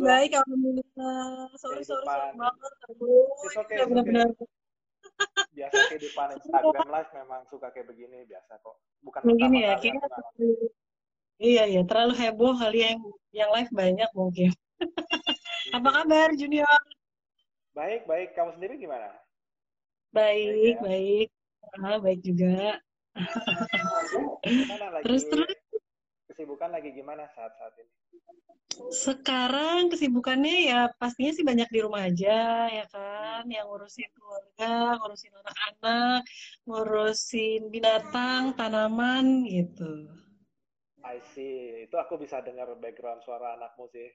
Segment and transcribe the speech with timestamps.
[0.00, 1.48] baik, alhamdulillah.
[1.56, 2.72] Sorry, sorry, sorry banget.
[2.88, 4.28] It's okay, it's benar-benar.
[5.52, 8.76] Biasa kehidupan Instagram live memang suka kayak begini, biasa kok.
[9.04, 10.06] Bukan begini ya, kayaknya
[11.40, 13.00] Iya, iya, terlalu heboh kali yang
[13.32, 14.52] yang live banyak mungkin.
[15.76, 16.68] Apa kabar, Junior?
[17.72, 18.36] Baik, baik.
[18.36, 19.08] Kamu sendiri gimana?
[20.12, 20.76] Baik, baik.
[20.76, 20.80] Ya?
[20.84, 21.28] baik.
[21.80, 22.76] Ah, baik juga.
[24.80, 25.48] lagi, terus, terus.
[26.28, 27.99] Kesibukan lagi gimana saat-saat ini?
[28.90, 33.46] Sekarang kesibukannya ya pastinya sih banyak di rumah aja, ya kan?
[33.46, 36.20] Yang ngurusin keluarga, ngurusin anak-anak,
[36.66, 40.10] ngurusin binatang, tanaman, gitu.
[41.06, 41.86] I see.
[41.88, 44.08] Itu aku bisa dengar background suara anakmu sih.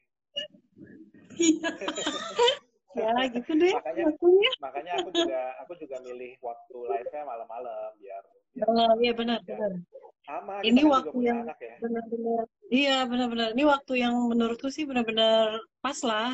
[1.36, 1.70] Iya.
[2.95, 3.76] ya gitu deh.
[3.76, 4.52] makanya, waktunya.
[4.64, 8.23] makanya aku juga aku juga milih waktu live-nya malam-malam biar,
[8.56, 8.67] biar.
[8.72, 9.59] Oh iya benar ya.
[9.59, 9.84] benar.
[10.26, 10.66] Sama.
[10.66, 11.78] Ini waktu yang ya.
[11.78, 12.44] benar-benar.
[12.74, 13.50] Iya benar-benar.
[13.54, 16.34] Ini waktu yang menurutku sih benar-benar pas lah.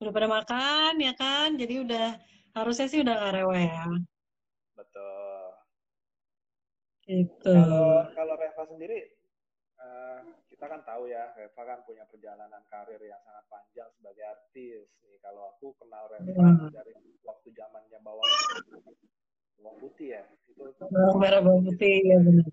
[0.00, 1.56] Udah pada makan ya kan.
[1.56, 2.20] Jadi udah
[2.52, 3.84] harusnya sih udah nggak rewel ya.
[4.76, 5.44] Betul.
[7.08, 7.54] Itu.
[7.56, 9.00] Kalau kalau Reva sendiri
[9.80, 10.20] uh,
[10.52, 14.84] kita kan tahu ya, Reva kan punya perjalanan karir yang sangat panjang sebagai artis.
[15.08, 16.76] Nih, kalau aku kenal Reva hmm.
[16.76, 16.92] dari
[17.24, 18.28] waktu zamannya bawang
[19.60, 20.60] bawang putih ya, itu
[20.92, 22.48] bawang merah bawang putih ya benar.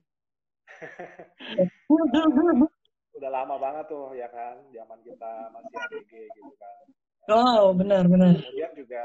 [3.18, 6.86] Udah lama banget tuh ya kan, zaman kita masih ABG gitu kan.
[7.28, 8.38] Oh benar benar.
[8.40, 9.04] Kemudian juga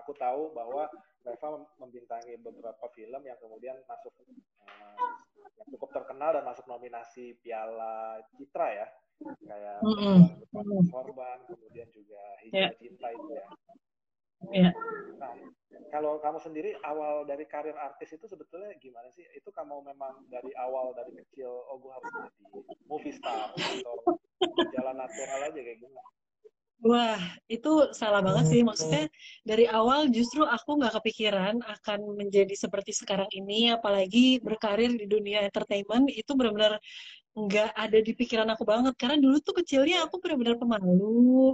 [0.00, 0.88] aku tahu bahwa
[1.20, 4.96] Reva membintangi beberapa film yang kemudian masuk uh,
[5.60, 8.88] yang cukup terkenal dan masuk nominasi Piala Citra ya
[9.20, 10.88] kayak mm -hmm.
[10.88, 12.72] Korban kemudian juga Hijau yeah.
[12.80, 13.44] Cinta itu ya.
[14.48, 14.72] Yeah.
[15.20, 15.36] Nah,
[15.92, 19.28] kalau kamu sendiri awal dari karir artis itu sebetulnya gimana sih?
[19.36, 22.30] Itu kamu memang dari awal dari kecil, oh gue harus jadi
[22.88, 24.16] movie star atau
[24.72, 26.08] jalan natural aja kayak gimana?
[26.80, 28.64] Wah, itu salah banget sih.
[28.64, 29.04] Maksudnya
[29.44, 35.44] dari awal justru aku nggak kepikiran akan menjadi seperti sekarang ini, apalagi berkarir di dunia
[35.44, 36.80] entertainment itu benar-benar
[37.36, 38.96] nggak ada di pikiran aku banget.
[38.96, 41.52] Karena dulu tuh kecilnya aku benar-benar pemalu.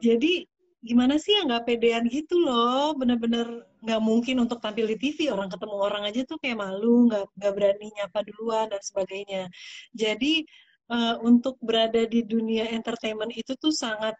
[0.00, 0.48] Jadi
[0.88, 3.46] gimana sih ya nggak pedean gitu loh, benar-benar
[3.84, 5.18] nggak mungkin untuk tampil di TV.
[5.34, 9.42] Orang ketemu orang aja tuh kayak malu, nggak nggak berani nyapa duluan dan sebagainya.
[9.92, 10.46] Jadi
[10.90, 14.14] uh, untuk berada di dunia entertainment itu tuh sangat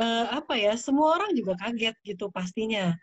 [0.00, 2.96] uh, apa ya semua orang juga kaget gitu pastinya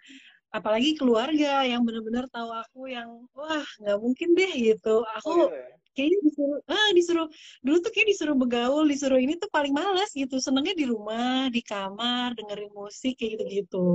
[0.52, 5.81] apalagi keluarga yang benar-benar tahu aku yang wah nggak mungkin deh gitu aku oh, iya.
[5.96, 7.28] Kayaknya disuruh ah disuruh
[7.66, 11.62] dulu tuh kayak disuruh begaul disuruh ini tuh paling malas gitu senengnya di rumah di
[11.62, 13.88] kamar dengerin musik kayak gitu gitu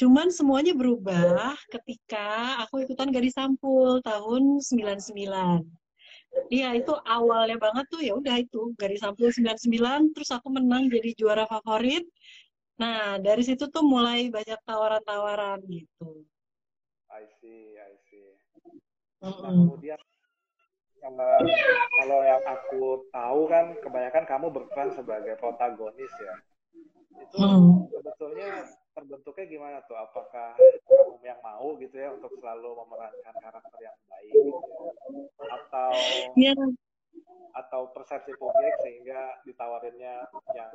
[0.00, 5.66] cuman semuanya berubah ketika aku ikutan gadis sampul tahun 99
[6.50, 11.10] Iya itu awalnya banget tuh ya udah itu garis sampul 99 terus aku menang jadi
[11.18, 12.06] juara favorit.
[12.78, 16.22] Nah dari situ tuh mulai banyak tawaran-tawaran gitu.
[17.10, 18.30] I see, I see.
[19.22, 19.42] Mm -hmm.
[19.42, 20.00] Nah kemudian
[21.04, 21.40] uh,
[22.00, 26.34] kalau yang aku tahu kan kebanyakan kamu berperan sebagai protagonis ya.
[27.20, 27.92] Itu mm.
[27.92, 28.50] sebetulnya
[28.96, 29.96] terbentuknya gimana tuh?
[29.96, 34.92] Apakah kamu yang mau gitu ya untuk selalu memerankan karakter yang baik gitu ya?
[35.40, 35.92] atau
[36.38, 36.66] yeah.
[37.56, 40.70] atau persepsi publik sehingga ditawarinnya yang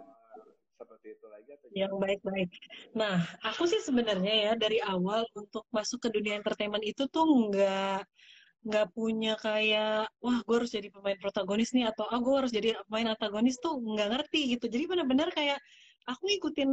[0.75, 2.51] seperti itu lagi atau yang baik-baik.
[2.93, 8.03] Nah, aku sih sebenarnya ya dari awal untuk masuk ke dunia entertainment itu tuh nggak
[8.65, 12.73] nggak punya kayak wah gue harus jadi pemain protagonis nih atau ah gue harus jadi
[12.89, 14.65] pemain antagonis tuh nggak ngerti gitu.
[14.65, 15.61] Jadi benar-benar kayak
[16.09, 16.71] aku ngikutin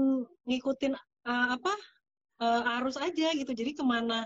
[0.48, 0.92] ngikutin
[1.28, 1.72] uh, apa
[2.40, 3.52] uh, arus aja gitu.
[3.52, 4.24] Jadi ke mana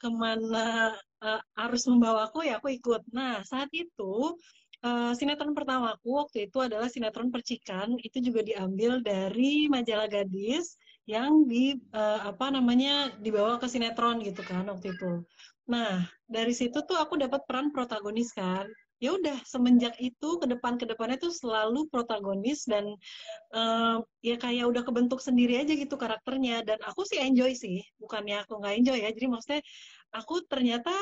[0.00, 3.02] ke mana uh, arus membawaku ya aku ikut.
[3.10, 4.38] Nah saat itu
[4.86, 7.98] uh, sinetron pertamaku waktu itu adalah sinetron percikan.
[7.98, 10.78] Itu juga diambil dari majalah gadis
[11.10, 15.26] yang di uh, apa namanya dibawa ke sinetron gitu kan waktu itu
[15.70, 18.66] nah dari situ tuh aku dapat peran protagonis kan.
[19.00, 22.84] Ya udah semenjak itu ke depan ke depannya tuh selalu protagonis dan
[23.56, 26.60] uh, ya kayak udah kebentuk sendiri aja gitu karakternya.
[26.66, 29.10] Dan aku sih enjoy sih bukannya aku nggak enjoy ya.
[29.14, 29.62] Jadi maksudnya
[30.12, 30.92] aku ternyata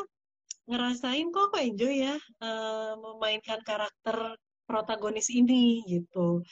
[0.71, 2.15] ngerasain kok aku enjoy ya
[2.45, 4.39] uh, memainkan karakter
[4.69, 6.45] protagonis ini gitu.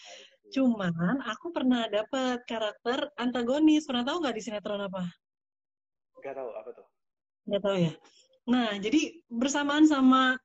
[0.51, 3.87] Cuman aku pernah dapet karakter antagonis.
[3.87, 5.05] Pernah tahu nggak di sinetron apa?
[6.19, 6.96] Nggak tahu apa tuh
[7.47, 7.93] nggak tahu ya
[8.47, 10.39] nah jadi bersamaan sama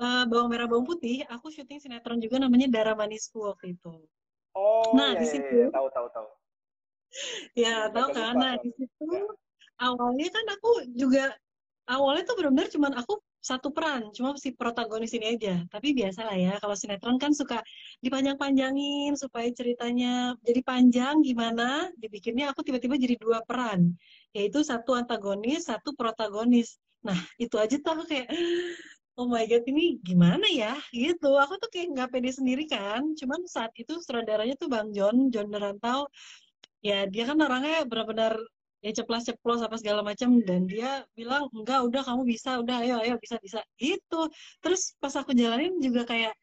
[0.00, 3.92] uh, bawang merah bawang putih, aku syuting sinetron juga namanya Darah Manisku waktu itu.
[4.56, 6.28] Oh, nah iya, di iya, situ iya, tahu tahu tahu.
[7.56, 8.34] ya tahu kan.
[8.36, 9.24] Nah di situ ya.
[9.80, 11.24] awalnya kan aku juga
[11.84, 15.62] awalnya tuh benar-benar cuman aku satu peran, cuma si protagonis ini aja.
[15.70, 17.62] Tapi biasa lah ya, kalau sinetron kan suka
[18.02, 23.94] dipanjang-panjangin supaya ceritanya jadi panjang gimana, dibikinnya aku tiba-tiba jadi dua peran,
[24.34, 26.82] yaitu satu antagonis, satu protagonis.
[27.06, 28.26] Nah, itu aja tuh aku kayak,
[29.14, 30.74] oh my god, ini gimana ya?
[30.90, 33.14] Gitu, aku tuh kayak nggak pede sendiri kan.
[33.14, 36.10] Cuman saat itu sutradaranya tuh Bang John, John Derantau,
[36.82, 38.34] ya dia kan orangnya benar-benar
[38.84, 40.40] ya ceplos ceplos apa segala macam.
[40.42, 43.60] Dan dia bilang enggak udah kamu bisa udah ayo ayo bisa bisa.
[43.80, 44.20] Gitu.
[44.64, 46.34] Terus pas aku jalanin juga kayak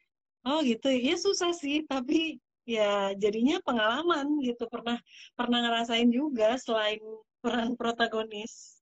[0.48, 0.90] oh gitu.
[0.90, 4.66] Ya susah sih tapi ya jadinya pengalaman gitu.
[4.70, 4.98] Pernah
[5.38, 7.02] pernah ngerasain juga selain
[7.44, 8.80] peran protagonis.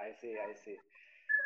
[0.00, 0.78] I see I see.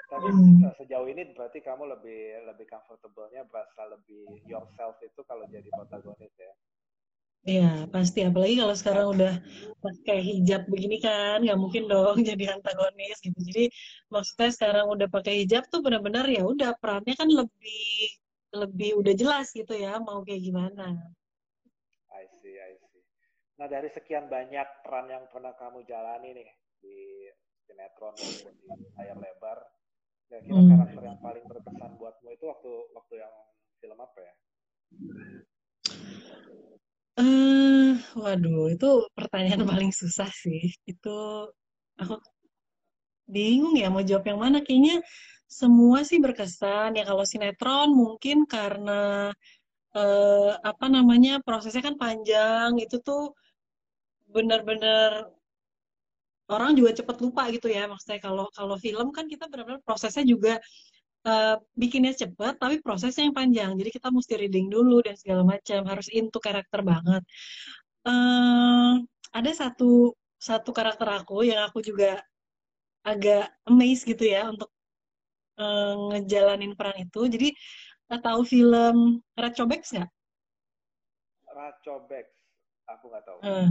[0.05, 0.71] Tapi hmm.
[0.79, 6.53] sejauh ini berarti kamu lebih lebih comfortable-nya berasa lebih yourself itu kalau jadi protagonis ya
[7.45, 8.25] Iya, pasti.
[8.25, 9.33] Apalagi kalau sekarang udah
[9.85, 13.37] pakai hijab begini kan, nggak mungkin dong jadi antagonis gitu.
[13.37, 13.69] Jadi
[14.09, 18.17] maksudnya sekarang udah pakai hijab tuh benar-benar ya udah perannya kan lebih
[18.55, 20.97] lebih udah jelas gitu ya, mau kayak gimana.
[22.17, 23.05] I see, I see.
[23.61, 26.49] Nah dari sekian banyak peran yang pernah kamu jalani nih
[26.81, 27.29] di
[27.69, 29.59] sinetron maupun di layar lebar,
[30.33, 30.71] kira-kira hmm.
[30.73, 33.35] karakter yang paling berkesan buatmu itu waktu waktu yang
[33.85, 34.35] film apa ya?
[37.15, 40.75] Uh, waduh, itu pertanyaan paling susah sih.
[40.83, 41.47] Itu
[41.95, 42.19] aku
[43.35, 44.59] bingung ya mau jawab yang mana.
[44.67, 45.03] Kayaknya
[45.47, 46.99] semua sih berkesan.
[46.99, 49.31] Ya kalau sinetron mungkin karena
[49.95, 52.71] uh, apa namanya prosesnya kan panjang.
[52.83, 53.33] Itu tuh
[54.35, 55.31] benar-benar
[56.51, 57.87] orang juga cepat lupa gitu ya.
[57.87, 60.59] Maksudnya kalau kalau film kan kita benar-benar prosesnya juga
[61.27, 65.81] uh, bikinnya cepat tapi prosesnya yang panjang jadi kita mesti reading dulu dan segala macam
[65.89, 67.23] harus into karakter banget
[68.07, 69.01] uh,
[69.35, 72.21] ada satu satu karakter aku yang aku juga
[73.05, 74.69] agak amazed gitu ya untuk
[75.61, 77.49] uh, ngejalanin peran itu jadi
[78.09, 80.11] tahu film Racobex nggak?
[81.51, 82.27] Racobex
[82.87, 83.39] aku nggak tahu.
[83.43, 83.69] Uh.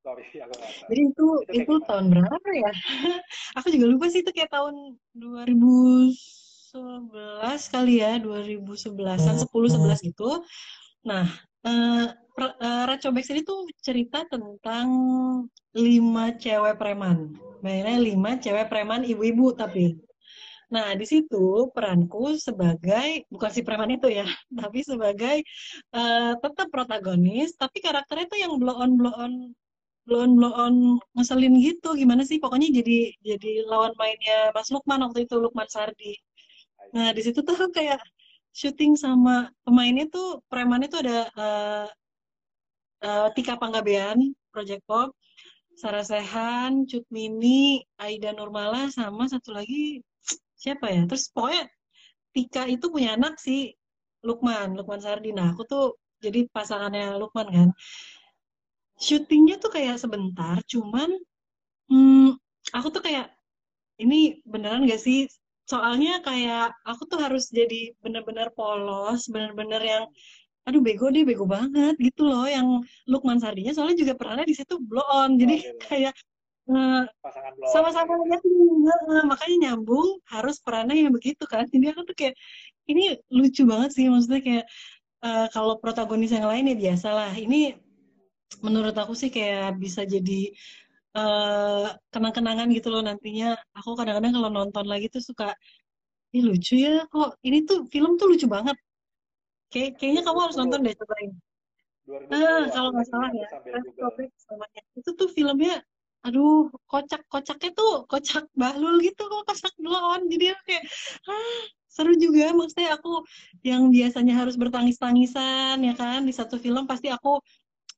[0.00, 0.88] Sorry, aku nggak tahu.
[0.90, 2.72] Jadi itu itu, itu tahun berapa ya?
[3.60, 6.39] aku juga lupa sih itu kayak tahun 2000
[6.70, 10.30] 11 kali ya 2011an 10 11 gitu
[11.02, 11.26] nah
[11.66, 12.06] uh,
[12.38, 14.86] uh, Racobex ini tuh cerita tentang
[15.74, 19.98] lima cewek preman mainnya lima cewek preman ibu-ibu tapi
[20.70, 24.22] Nah, di situ peranku sebagai bukan si preman itu ya,
[24.60, 25.42] tapi sebagai
[25.90, 29.32] uh, tetap protagonis, tapi karakternya tuh yang blow on blow on
[30.06, 30.74] blow on blow on
[31.18, 31.98] ngeselin gitu.
[31.98, 32.38] Gimana sih?
[32.38, 36.14] Pokoknya jadi jadi lawan mainnya Mas Lukman waktu itu Lukman Sardi.
[36.90, 38.00] Nah, di situ tuh kayak
[38.50, 41.86] syuting sama pemainnya tuh preman itu ada uh,
[43.06, 45.14] uh, Tika Panggabean, Project Pop,
[45.78, 50.02] Sarah Sehan, Cut Mini, Aida Nurmala, sama satu lagi
[50.58, 51.06] siapa ya?
[51.06, 51.64] Terus pokoknya
[52.34, 53.72] Tika itu punya anak si
[54.26, 55.32] Lukman, Lukman Sardi.
[55.32, 57.68] Nah, aku tuh jadi pasangannya Lukman kan.
[59.00, 61.08] Syutingnya tuh kayak sebentar, cuman
[61.88, 62.36] hmm,
[62.76, 63.32] aku tuh kayak
[63.96, 65.24] ini beneran gak sih
[65.70, 70.04] soalnya kayak aku tuh harus jadi bener-bener polos bener-bener yang
[70.68, 74.76] aduh bego deh bego banget gitu loh yang Lukman Sardinya soalnya juga pernah di situ
[74.82, 75.40] blow on.
[75.40, 76.14] Jadi oh, kayak
[76.68, 77.02] uh,
[77.72, 81.64] sama-sama ya uh, makanya nyambung harus perannya yang begitu kan.
[81.70, 82.34] Jadi aku tuh kayak
[82.90, 84.64] ini lucu banget sih maksudnya kayak
[85.24, 87.32] uh, kalau protagonis yang lain ya biasa lah.
[87.32, 87.74] Ini
[88.60, 90.52] menurut aku sih kayak bisa jadi
[91.16, 93.58] uh, kenang-kenangan gitu loh nantinya.
[93.78, 95.54] Aku kadang-kadang kalau nonton lagi tuh suka,
[96.34, 97.38] ini lucu ya kok.
[97.42, 98.76] Ini tuh film tuh lucu banget.
[99.70, 101.30] Kay kayaknya kamu harus nonton deh cobain.
[102.10, 103.46] Ah, kalau nggak salah ya,
[104.98, 105.78] itu tuh filmnya,
[106.26, 110.26] aduh, kocak-kocaknya tuh kocak bahlul gitu kok, kocak belon.
[110.26, 110.84] Jadi kayak,
[111.30, 112.50] ah, seru juga.
[112.50, 113.22] Maksudnya aku
[113.62, 117.38] yang biasanya harus bertangis-tangisan ya kan di satu film pasti aku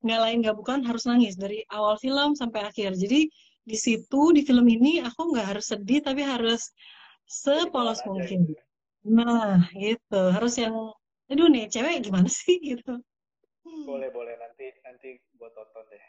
[0.02, 2.98] nggak lain nggak bukan harus nangis dari awal film sampai akhir.
[2.98, 3.30] Jadi
[3.62, 6.74] di situ di film ini aku nggak harus sedih tapi harus
[7.26, 8.50] sepolos mungkin.
[8.50, 8.62] gitu.
[9.06, 10.22] nah gitu.
[10.34, 10.74] Harus yang
[11.30, 12.58] aduh nih cewek gimana sih?
[12.58, 12.98] Gitu.
[13.86, 14.34] Boleh boleh.
[14.38, 16.04] Nanti nanti buat tonton deh.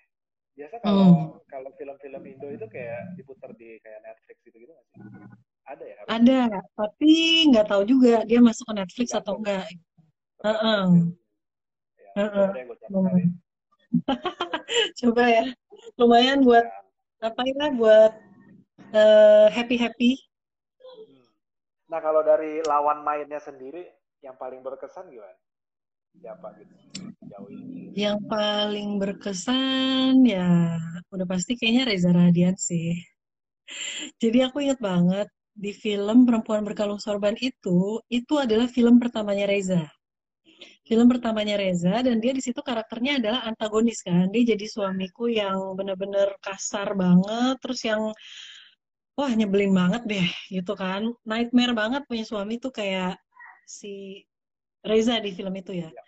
[0.54, 1.50] Biasa kalau hmm.
[1.50, 5.02] kalau film-film Indo itu kayak diputar di kayak Netflix gitu gitu nggak sih?
[5.64, 6.42] Ada ya ada
[6.76, 7.14] tapi
[7.50, 9.66] nggak tahu juga dia masuk ke Netflix atau enggak
[10.44, 10.86] uh -uh.
[11.98, 13.43] Ya, uh -uh.
[15.00, 15.46] coba ya.
[16.00, 16.66] Lumayan buat
[17.24, 18.14] apa ya buat
[18.92, 20.12] uh, happy happy
[21.88, 23.86] nah kalau dari lawan mainnya sendiri
[24.26, 25.38] yang paling berkesan gimana?
[26.18, 26.74] Siapa gitu?
[27.30, 30.82] Jauh ini yang paling berkesan ya
[31.14, 32.98] udah pasti kayaknya Reza Radian sih.
[34.22, 39.86] Jadi aku inget banget di film Perempuan Berkalung Sorban itu, itu adalah film pertamanya Reza.
[40.84, 44.28] Film pertamanya Reza dan dia di situ karakternya adalah antagonis kan.
[44.36, 48.12] Dia jadi suamiku yang bener-bener kasar banget, terus yang
[49.16, 51.08] wah nyebelin banget deh gitu kan.
[51.24, 53.16] Nightmare banget punya suami tuh kayak
[53.64, 54.24] si
[54.84, 55.88] Reza di film itu ya.
[55.88, 56.04] ya.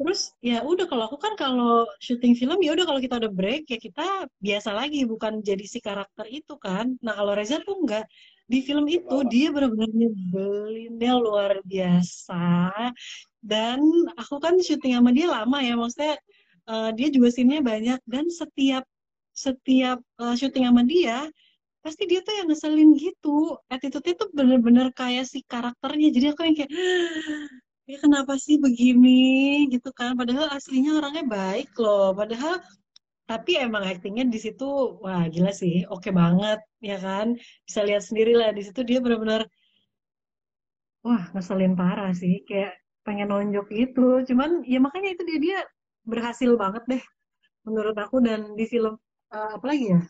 [0.00, 3.68] Terus ya udah kalau aku kan kalau syuting film ya udah kalau kita udah break
[3.68, 6.96] ya kita biasa lagi bukan jadi si karakter itu kan.
[7.04, 8.08] Nah kalau Reza tuh enggak
[8.50, 12.74] di film itu dia benar-benar nyebelinnya luar biasa.
[13.38, 13.78] Dan
[14.18, 16.18] aku kan syuting sama dia lama ya maksudnya
[16.66, 18.02] uh, dia juga sinnya banyak.
[18.10, 18.82] Dan setiap
[19.30, 21.30] setiap uh, syuting sama dia
[21.80, 23.54] pasti dia tuh yang ngeselin gitu.
[23.70, 26.10] Attitude-nya tuh bener-bener kayak si karakternya.
[26.10, 26.72] Jadi aku yang kayak
[27.86, 29.70] ya kenapa sih begini?
[29.70, 30.18] Gitu kan.
[30.18, 32.12] Padahal aslinya orangnya baik loh.
[32.18, 32.58] Padahal
[33.30, 37.26] tapi emang aktingnya di situ wah gila sih oke okay banget ya kan?
[37.66, 39.46] Bisa lihat sendiri lah di situ dia benar-benar
[41.06, 42.74] wah ngeselin parah sih kayak
[43.06, 44.26] pengen nonjok gitu.
[44.28, 45.58] Cuman ya makanya itu dia dia
[46.02, 47.02] berhasil banget deh
[47.66, 48.18] menurut aku.
[48.18, 48.98] Dan di film
[49.30, 50.00] uh, apa lagi ya?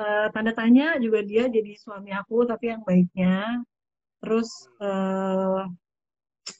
[0.00, 3.64] Uh, tanda tanya juga dia jadi suami aku tapi yang baiknya.
[4.20, 4.48] Terus
[4.84, 5.64] uh,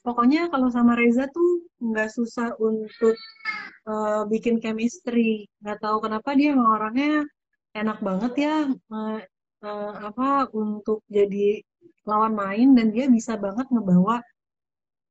[0.05, 3.17] pokoknya kalau sama Reza tuh nggak susah untuk
[3.89, 5.49] uh, bikin chemistry.
[5.63, 7.25] Nggak tahu kenapa dia emang orangnya
[7.75, 9.19] enak banget ya uh,
[9.63, 11.63] uh, apa untuk jadi
[12.03, 14.19] lawan main dan dia bisa banget ngebawa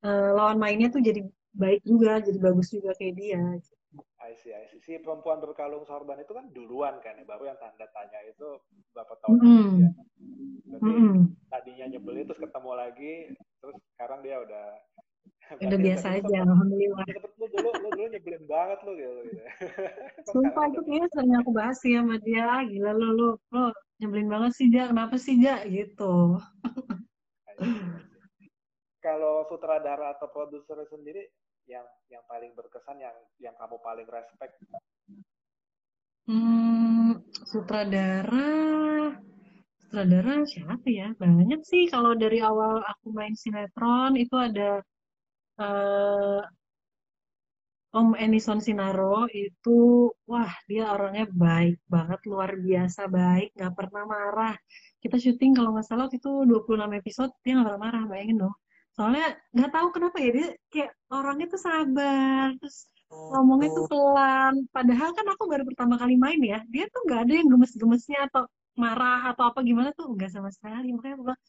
[0.03, 1.23] uh, lawan mainnya tuh jadi
[1.55, 3.41] baik juga jadi bagus juga kayak dia
[4.29, 4.77] I see, I see.
[4.85, 8.61] Si perempuan berkalung sorban itu kan duluan kan ya, baru yang tanda tanya itu
[8.93, 9.89] berapa tahun mm ya.
[10.77, 11.17] Jadi mm
[11.49, 13.13] tadinya nyebelin terus ketemu lagi,
[13.57, 14.65] terus sekarang dia udah
[15.65, 17.05] udah biasa aja, alhamdulillah.
[17.41, 19.19] Lu dulu, lu dulu nyebelin banget lu gitu.
[19.33, 19.43] gitu.
[20.29, 23.63] Sumpah itu kayaknya sering aku bahas sih sama dia, gila lu, lu, lu
[23.97, 26.37] nyebelin banget sih, Ja, kenapa sih, Ja, gitu.
[29.01, 31.33] Kalau sutradara atau produser sendiri,
[31.69, 34.57] yang yang paling berkesan yang yang kamu paling respect?
[36.25, 38.49] Hmm, sutradara
[39.77, 41.13] sutradara siapa ya?
[41.13, 44.81] Banyak sih kalau dari awal aku main sinetron itu ada
[45.61, 46.41] uh,
[47.89, 54.55] Om Enison Sinaro itu wah dia orangnya baik banget luar biasa baik nggak pernah marah
[55.01, 58.55] kita syuting kalau nggak salah itu 26 episode dia nggak pernah marah bayangin dong
[58.99, 64.53] soalnya nggak tahu kenapa ya dia kayak orangnya tuh sabar terus ngomongnya tuh pelan.
[64.75, 68.43] Padahal kan aku baru pertama kali main ya dia tuh nggak ada yang gemes-gemesnya atau
[68.75, 70.91] marah atau apa gimana tuh nggak sama sekali.
[70.91, 71.41] Makanya aku bilang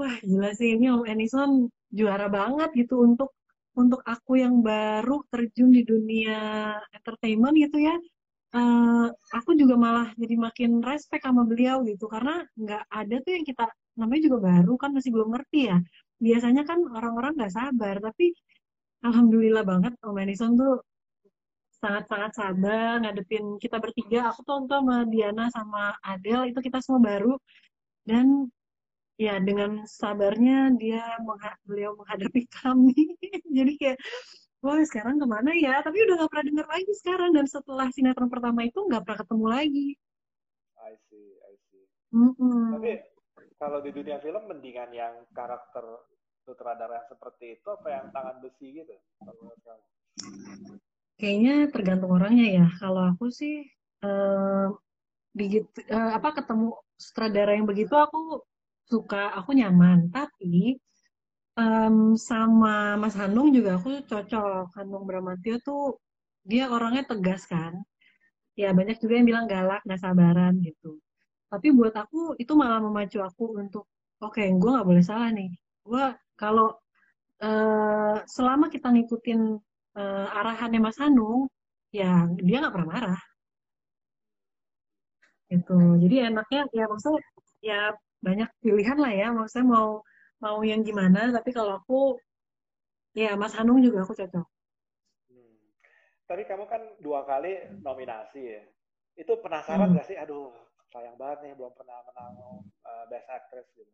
[0.00, 1.50] wah gila sih ini Om Enison
[1.92, 3.36] juara banget gitu untuk
[3.76, 6.38] untuk aku yang baru terjun di dunia
[6.96, 7.96] entertainment gitu ya.
[8.48, 13.44] Uh, aku juga malah jadi makin respect sama beliau gitu karena nggak ada tuh yang
[13.44, 15.76] kita namanya juga baru kan masih belum ngerti ya
[16.18, 18.34] biasanya kan orang-orang nggak sabar tapi
[19.06, 20.82] alhamdulillah banget Om Madison tuh
[21.78, 24.30] sangat-sangat sabar ngadepin kita bertiga.
[24.34, 27.34] Aku tuh sama Diana sama Adele itu kita semua baru.
[28.02, 28.50] Dan
[29.18, 33.14] ya dengan sabarnya dia mengha beliau menghadapi kami.
[33.46, 33.98] Jadi kayak
[34.58, 35.78] wah sekarang ke mana ya?
[35.86, 37.30] Tapi udah nggak pernah dengar lagi sekarang.
[37.34, 39.88] Dan setelah sinetron pertama itu nggak pernah ketemu lagi.
[40.82, 41.84] I see I see.
[42.10, 42.62] Mm -mm.
[42.74, 42.92] tapi
[43.58, 45.82] kalau di dunia film mendingan yang karakter
[46.46, 48.94] sutradara yang seperti itu apa yang tangan besi gitu?
[51.18, 52.66] Kayaknya tergantung orangnya ya.
[52.78, 53.66] Kalau aku sih
[54.06, 54.70] uh,
[55.34, 58.46] begitu uh, apa ketemu sutradara yang begitu aku
[58.86, 60.06] suka aku nyaman.
[60.14, 60.78] Tapi
[61.58, 64.70] um, sama Mas Hanung juga aku cocok.
[64.78, 65.98] Hanung Bramantio tuh
[66.46, 67.74] dia orangnya tegas kan?
[68.54, 71.02] Ya banyak juga yang bilang galak nggak sabaran gitu
[71.48, 73.88] tapi buat aku itu malah memacu aku untuk
[74.20, 75.48] oke okay, gue nggak boleh salah nih.
[75.80, 76.04] Gue
[76.36, 76.76] kalau
[77.40, 79.40] uh, selama kita ngikutin
[79.96, 81.48] uh, arahannya Mas Hanung
[81.88, 83.20] ya dia nggak pernah marah.
[85.48, 87.20] Itu jadi enaknya ya maksudnya
[87.64, 87.80] ya
[88.20, 89.28] banyak pilihan lah ya.
[89.32, 90.04] Maksudnya mau
[90.44, 92.20] mau yang gimana tapi kalau aku
[93.16, 94.46] ya Mas Hanung juga aku cocok.
[95.32, 95.56] Hmm.
[96.28, 98.62] tadi kamu kan dua kali nominasi ya.
[99.16, 99.96] Itu penasaran hmm.
[99.96, 100.20] gak sih?
[100.20, 102.32] Aduh sayang banget nih belum pernah menang
[102.64, 103.92] uh, Best Actress gitu.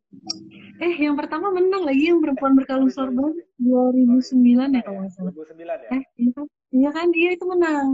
[0.78, 5.32] Eh, yang pertama menang lagi yang perempuan berkalung sorban 2009 ya kalau nggak salah.
[5.34, 5.90] 2009 ya?
[5.90, 7.88] Eh, iya kan, iya kan dia itu menang.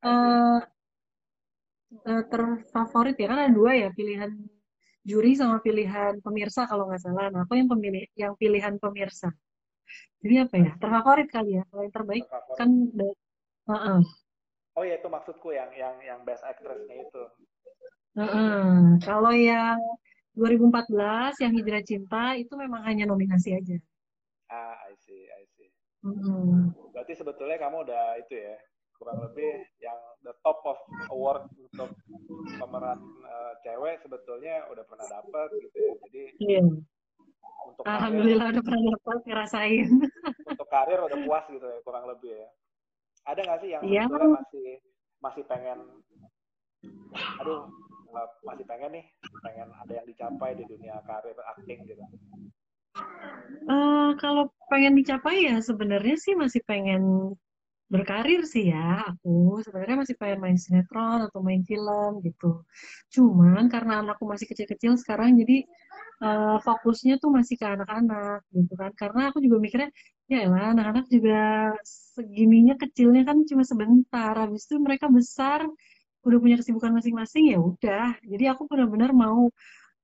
[0.00, 0.60] Uh,
[2.08, 4.32] uh, terfavorit ya kan ada dua ya pilihan
[5.04, 7.28] juri sama pilihan pemirsa kalau nggak salah.
[7.28, 9.28] Nah, aku yang pemilih yang pilihan pemirsa.
[10.20, 10.70] Jadi apa ya?
[10.80, 11.62] Terfavorit kali ya.
[11.68, 12.56] Kalau yang terbaik terfavorit.
[12.56, 12.70] kan
[13.68, 14.00] uh -uh.
[14.78, 17.22] Oh iya itu maksudku yang yang yang best actressnya itu.
[18.18, 19.78] Hmm, kalau yang
[20.34, 23.78] 2014 yang Hijrah Cinta itu memang hanya nominasi aja.
[24.50, 25.70] Ah, I see, I see.
[26.02, 26.74] Mm-hmm.
[26.90, 28.56] Berarti sebetulnya kamu udah itu ya,
[28.98, 30.78] kurang lebih yang the top of
[31.14, 31.94] award untuk
[32.58, 35.92] pemeran uh, cewek sebetulnya udah pernah dapet gitu ya.
[36.08, 36.68] Jadi yeah.
[37.68, 39.88] untuk Alhamdulillah karir, udah pernah dapat ngerasain.
[40.50, 42.48] untuk karir udah puas gitu ya, kurang lebih ya.
[43.28, 44.06] Ada nggak sih yang yeah.
[44.08, 44.68] sebetulnya masih
[45.20, 45.78] masih pengen
[47.40, 47.68] aduh
[48.12, 49.04] uh, masih pengen nih
[49.42, 52.02] pengen ada yang dicapai di dunia karir acting gitu.
[53.70, 57.34] Uh, kalau pengen dicapai ya sebenarnya sih masih pengen
[57.90, 62.62] berkarir sih ya aku sebenarnya masih pengen main sinetron atau main film gitu.
[63.10, 65.66] Cuman karena anakku masih kecil-kecil sekarang jadi
[66.22, 68.94] uh, fokusnya tuh masih ke anak-anak gitu kan.
[68.94, 69.90] Karena aku juga mikirnya
[70.30, 75.66] ya lah anak-anak juga segininya kecilnya kan cuma sebentar habis itu mereka besar
[76.20, 78.16] udah punya kesibukan masing-masing ya udah.
[78.20, 79.48] Jadi aku benar-benar mau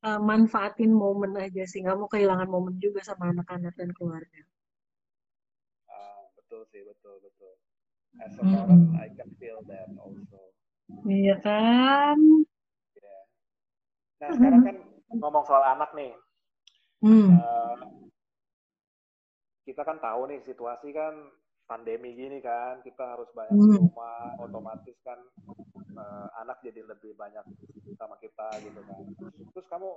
[0.07, 1.85] uh, manfaatin momen aja sih.
[1.85, 4.43] Nggak mau kehilangan momen juga sama anak-anak dan keluarga.
[5.89, 7.53] Uh, betul sih betul betul.
[8.17, 8.97] As a parent.
[8.97, 10.41] I can feel that also.
[11.05, 12.17] Iya kan?
[12.97, 13.23] Yeah.
[14.23, 14.77] nah sekarang kan
[15.13, 16.15] ngomong soal anak nih.
[17.05, 17.37] Mm.
[17.37, 17.77] uh,
[19.69, 21.13] kita kan tahu nih situasi kan
[21.67, 23.83] pandemi gini kan kita harus banyak di hmm.
[23.91, 25.19] rumah otomatis kan
[25.99, 27.43] uh, anak jadi lebih banyak
[27.99, 29.03] sama kita gitu kan.
[29.51, 29.91] Terus kamu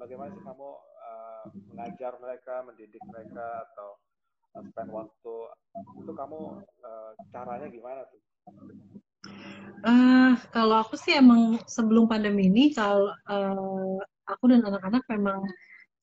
[0.00, 4.00] bagaimana sih kamu uh, mengajar mereka mendidik mereka atau
[4.56, 5.36] uh, spend waktu?
[6.00, 8.20] Itu kamu uh, caranya gimana tuh?
[9.84, 15.44] Uh, kalau aku sih emang sebelum pandemi ini kalau uh, aku dan anak-anak memang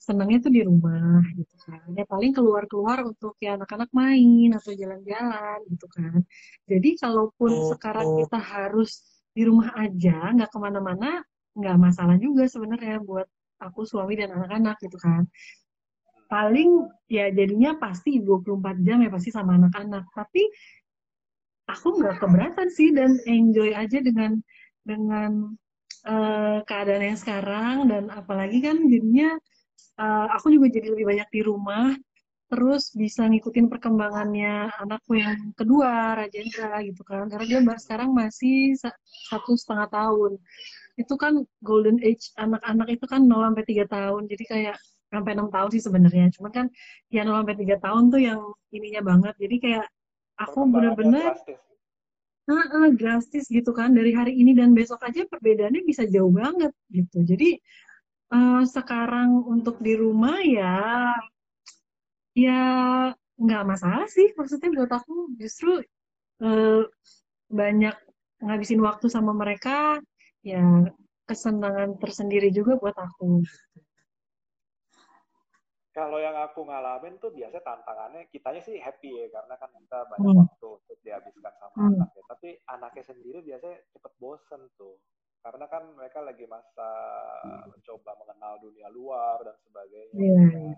[0.03, 1.87] senangnya tuh di rumah gitu kan.
[1.95, 6.19] Ya paling keluar-keluar untuk ya anak-anak main atau jalan-jalan gitu kan.
[6.67, 8.17] Jadi kalaupun oh, sekarang oh.
[8.19, 8.99] kita harus
[9.31, 11.23] di rumah aja nggak ke mana-mana
[11.55, 13.25] nggak masalah juga sebenarnya buat
[13.63, 15.23] aku suami dan anak-anak gitu kan.
[16.27, 20.03] Paling ya jadinya pasti 24 jam ya pasti sama anak-anak.
[20.11, 20.43] Tapi
[21.71, 24.35] aku nggak keberatan sih dan enjoy aja dengan
[24.83, 25.55] dengan
[26.03, 29.39] uh, keadaan yang sekarang dan apalagi kan jadinya
[29.99, 31.93] uh, aku juga jadi lebih banyak di rumah
[32.53, 37.25] terus bisa ngikutin perkembangannya anakku yang kedua Rajendra gitu kan.
[37.25, 40.37] Karena dia sekarang masih satu setengah tahun.
[40.93, 44.29] Itu kan golden age anak-anak itu kan 0 sampai tiga tahun.
[44.29, 44.77] Jadi kayak
[45.09, 46.29] sampai enam tahun sih sebenarnya.
[46.37, 46.65] Cuman kan
[47.09, 49.33] ya 0 sampai tiga tahun tuh yang ininya banget.
[49.41, 49.85] Jadi kayak
[50.37, 51.33] aku bener-bener
[52.43, 53.95] Nah, uh, drastis gitu kan.
[53.95, 57.23] Dari hari ini dan besok aja perbedaannya bisa jauh banget gitu.
[57.23, 57.55] Jadi
[58.33, 61.13] uh, sekarang untuk di rumah ya
[62.33, 62.61] ya
[63.37, 65.85] nggak masalah sih maksudnya buat aku justru
[66.41, 66.81] uh,
[67.53, 67.93] banyak
[68.41, 70.01] ngabisin waktu sama mereka
[70.41, 70.89] ya
[71.29, 73.45] kesenangan tersendiri juga buat aku
[75.93, 80.25] kalau yang aku ngalamin tuh biasa tantangannya kitanya sih happy ya karena kan kita banyak
[80.33, 80.41] hmm.
[80.41, 81.93] waktu untuk dihabiskan sama hmm.
[82.01, 84.97] anaknya tapi anaknya sendiri biasanya cepet bosen tuh
[85.43, 86.89] karena kan mereka lagi masa
[87.67, 90.15] mencoba mengenal dunia luar dan sebagainya.
[90.15, 90.47] Yeah.
[90.47, 90.73] Iya.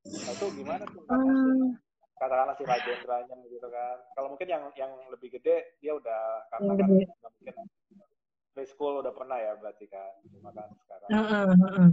[0.00, 1.76] Nah, itu gimana tuh um,
[2.16, 3.96] katakanlah si Rajendranya gitu kan.
[4.16, 7.08] Kalau mungkin yang yang lebih gede dia udah karena kan mungkin
[8.56, 10.08] preschool udah pernah ya berarti kan.
[10.32, 11.08] Cuma kan sekarang.
[11.12, 11.88] Uh, uh, uh, uh.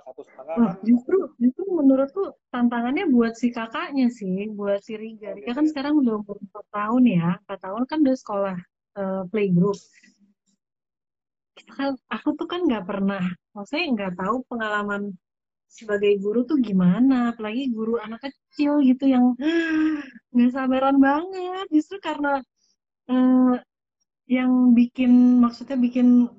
[0.00, 0.80] satu setengah kan.
[0.80, 5.36] Justru justru menurutku tantangannya buat si kakaknya sih, buat si Riga.
[5.36, 7.28] Riga kan sekarang udah umur 4 tahun ya.
[7.44, 8.56] 4 tahun kan udah sekolah
[8.96, 9.76] uh, playgroup
[11.70, 13.24] kan aku tuh kan nggak pernah
[13.56, 15.14] maksudnya nggak tahu pengalaman
[15.74, 17.34] sebagai guru tuh gimana.
[17.34, 19.34] Apalagi guru anak kecil gitu yang
[20.34, 21.66] nggak sabaran banget.
[21.74, 22.38] Justru karena
[23.10, 23.54] eh,
[24.30, 26.30] yang bikin maksudnya bikin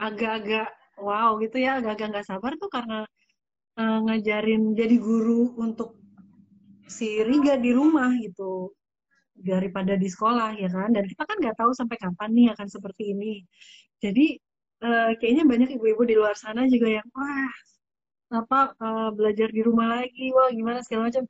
[0.00, 3.04] agak-agak wow gitu ya agak-agak nggak sabar tuh karena
[3.78, 6.00] eh, ngajarin jadi guru untuk
[6.88, 8.72] si Riga di rumah gitu.
[9.38, 10.90] Daripada di sekolah ya kan?
[10.90, 13.46] Dan kita kan nggak tahu sampai kapan nih akan seperti ini.
[14.02, 14.34] Jadi
[14.84, 17.50] uh, kayaknya banyak ibu-ibu di luar sana juga yang wah
[18.28, 21.24] apa uh, belajar di rumah lagi wah gimana segala macam.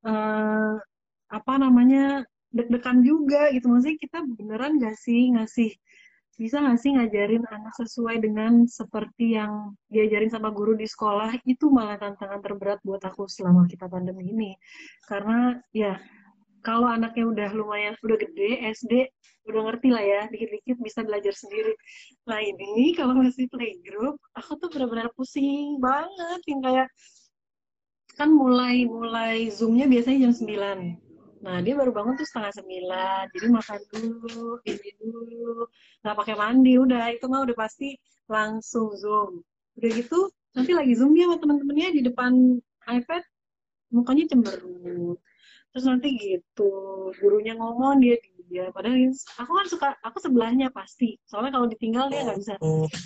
[0.00, 0.74] Uh,
[1.30, 3.70] apa namanya deg-degan juga gitu.
[3.70, 5.70] Maksudnya kita beneran gak sih ngasih
[6.40, 11.36] bisa nggak sih ngajarin anak sesuai dengan seperti yang diajarin sama guru di sekolah?
[11.44, 14.50] Itu malah tantangan terberat buat aku selama kita pandemi ini.
[15.04, 16.00] Karena ya
[16.60, 18.92] kalau anaknya udah lumayan udah gede SD
[19.48, 21.72] udah ngerti lah ya dikit-dikit bisa belajar sendiri.
[22.28, 26.88] Nah ini kalau masih playgroup aku tuh benar-benar pusing banget yang kayak
[28.20, 31.08] kan mulai mulai zoomnya biasanya jam 9
[31.40, 35.64] nah dia baru bangun tuh setengah sembilan jadi makan dulu ini dulu
[36.04, 37.96] nggak pakai mandi udah itu mah udah pasti
[38.28, 39.40] langsung zoom.
[39.80, 43.22] Udah gitu nanti lagi zoom dia sama teman-temannya di depan iPad
[43.88, 45.16] mukanya cemberut
[45.70, 46.70] terus nanti gitu
[47.22, 48.18] gurunya ngomong dia
[48.50, 51.14] dia padahal aku kan suka aku sebelahnya pasti.
[51.30, 52.54] Soalnya kalau ditinggal dia nggak bisa.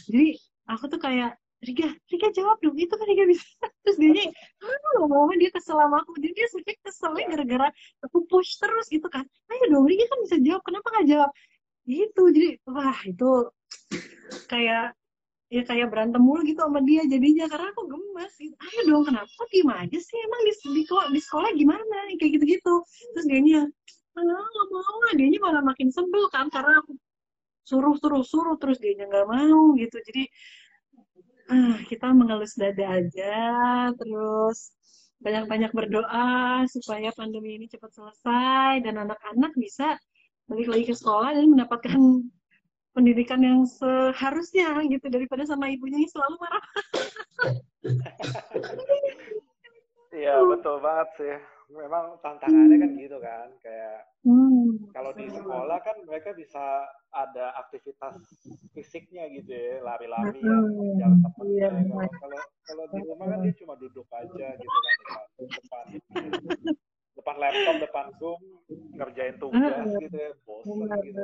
[0.09, 0.41] Jadi
[0.73, 3.45] aku tuh kayak Rika, Rika jawab dong itu kan Rika bisa.
[3.85, 4.33] Terus dia
[4.65, 6.17] ah lama dia kesel sama aku?
[6.17, 7.69] Jadi dia sampai keselnya gara-gara
[8.05, 9.25] aku push terus gitu kan.
[9.53, 11.31] Ayo dong Rika kan bisa jawab kenapa nggak jawab?
[11.85, 12.23] Gitu.
[12.33, 13.31] Jadi wah itu
[14.49, 14.97] kayak
[15.55, 18.55] ya kayak berantem mulu gitu sama dia jadinya karena aku gemes gitu.
[18.59, 20.19] Ayo dong kenapa kok diem aja sih?
[20.19, 21.97] Emang di, di, di sekolah gimana?
[22.19, 22.75] Kayak gitu gitu
[23.15, 23.63] terus dia nya
[24.15, 26.95] ah nggak mau dia nya malah makin sebel kan karena aku
[27.67, 29.97] suruh suruh suruh terus dia nya nggak mau gitu.
[30.03, 30.23] Jadi
[31.55, 33.35] ah kita mengelus dada aja
[33.95, 34.75] terus
[35.23, 39.97] banyak-banyak berdoa supaya pandemi ini cepat selesai dan anak-anak bisa
[40.45, 42.01] balik lagi ke sekolah dan mendapatkan
[42.95, 46.65] pendidikan yang seharusnya gitu daripada sama ibunya yang selalu marah.
[50.15, 51.37] Iya betul banget sih.
[51.75, 54.93] Memang tantangannya kan gitu kan, kayak hmm.
[54.95, 58.21] kalau di sekolah kan mereka bisa ada aktivitas
[58.77, 60.45] fisiknya gitu ya, lari-lari,
[61.01, 61.69] jalan temennya.
[61.73, 64.97] Iya, kalau kalau di rumah kan dia cuma duduk aja gitu kan
[65.35, 65.85] depan depan
[67.25, 68.41] depan laptop, depan zoom,
[69.01, 71.23] ngerjain tugas uh, gitu ya, bosan benar, gitu.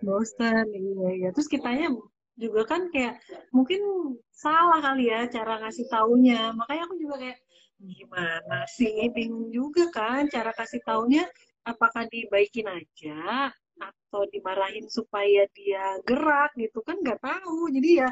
[0.00, 1.28] Bosan, iya, iya.
[1.36, 1.92] Terus kitanya
[2.40, 3.20] juga kan kayak
[3.52, 3.84] mungkin
[4.32, 6.56] salah kali ya cara ngasih taunya.
[6.56, 7.38] Makanya aku juga kayak
[7.76, 11.28] gimana sih bingung juga kan cara kasih taunya
[11.62, 18.10] apakah dibaikin aja atau dimarahin supaya dia gerak gitu kan nggak tahu jadi ya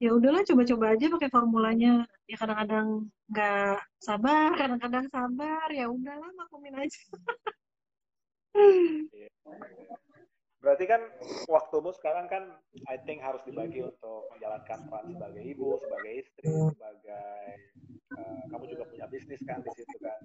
[0.00, 2.08] ya udahlah coba-coba aja pakai formulanya.
[2.24, 5.68] Ya kadang-kadang nggak sabar kadang-kadang sabar.
[5.68, 7.00] Ya udahlah maklumin aja.
[10.60, 11.00] Berarti kan
[11.48, 12.52] waktumu sekarang kan
[12.84, 17.40] I think harus dibagi untuk menjalankan peran sebagai ibu sebagai istri sebagai
[18.12, 20.20] uh, kamu juga punya bisnis kan di situ kan.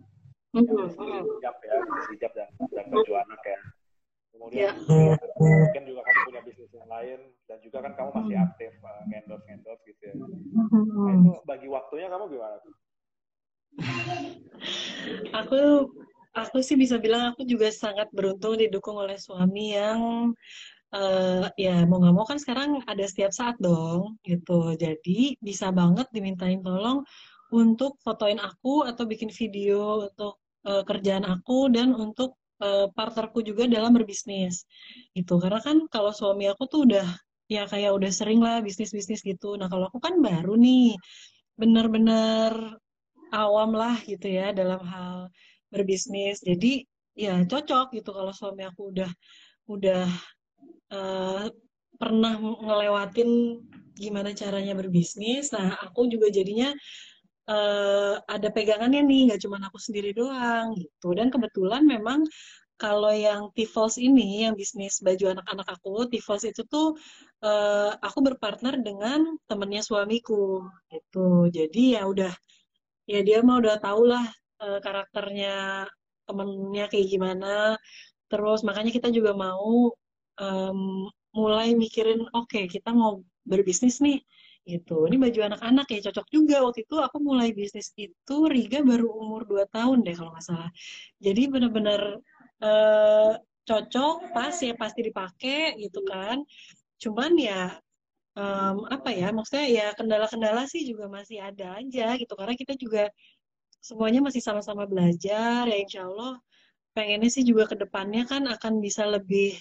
[0.55, 1.75] Yang hijab ya
[2.11, 3.59] hijab dan dan baju anak ya
[4.35, 5.15] kemudian yeah.
[5.39, 9.47] mungkin juga kamu punya bisnis yang lain dan juga kan kamu masih aktif uh, endorse
[9.47, 10.13] endorse gitu ya.
[10.19, 12.57] Nah itu bagi waktunya kamu gimana?
[15.43, 15.91] Aku
[16.35, 20.31] aku sih bisa bilang aku juga sangat beruntung didukung oleh suami yang
[20.91, 24.75] uh, ya mau nggak mau kan sekarang ada setiap saat dong gitu.
[24.75, 27.07] Jadi bisa banget dimintain tolong
[27.55, 33.67] untuk fotoin aku atau bikin video untuk uh, kerjaan aku dan untuk uh, partnerku juga
[33.67, 34.63] dalam berbisnis
[35.17, 35.39] gitu.
[35.41, 37.07] Karena kan kalau suami aku tuh udah
[37.45, 39.57] ya kayak udah sering lah bisnis bisnis gitu.
[39.59, 40.97] Nah kalau aku kan baru nih
[41.55, 42.51] bener-bener
[43.31, 45.29] awam lah gitu ya dalam hal
[45.71, 46.41] berbisnis.
[46.41, 49.11] Jadi ya cocok gitu kalau suami aku udah
[49.71, 50.05] udah
[50.93, 51.45] uh,
[51.95, 53.61] pernah ngelewatin
[53.95, 55.51] gimana caranya berbisnis.
[55.55, 56.75] Nah aku juga jadinya
[57.49, 61.13] uh, ada pegangannya nih, nggak cuma aku sendiri doang gitu.
[61.17, 62.25] Dan kebetulan memang
[62.75, 66.99] kalau yang Tifos ini, yang bisnis baju anak-anak aku, Tifos itu tuh
[67.45, 71.47] uh, aku berpartner dengan temennya suamiku gitu.
[71.47, 72.33] Jadi ya udah,
[73.07, 74.25] ya dia mau udah tau lah
[74.59, 75.87] uh, karakternya
[76.27, 77.79] temennya kayak gimana.
[78.27, 79.93] Terus makanya kita juga mau
[80.41, 84.19] um, mulai mikirin, oke okay, kita mau berbisnis nih
[84.65, 85.05] gitu.
[85.07, 86.55] Ini baju anak-anak ya cocok juga.
[86.65, 90.71] Waktu itu aku mulai bisnis itu Riga baru umur 2 tahun deh kalau nggak salah.
[91.21, 92.01] Jadi benar-benar
[92.65, 93.33] uh,
[93.65, 96.41] cocok, pas ya pasti dipakai gitu kan.
[96.97, 97.77] Cuman ya
[98.35, 103.03] um, apa ya maksudnya ya kendala-kendala sih juga masih ada aja gitu karena kita juga
[103.79, 106.41] semuanya masih sama-sama belajar ya insya Allah
[106.95, 109.55] pengennya sih juga ke depannya kan akan bisa lebih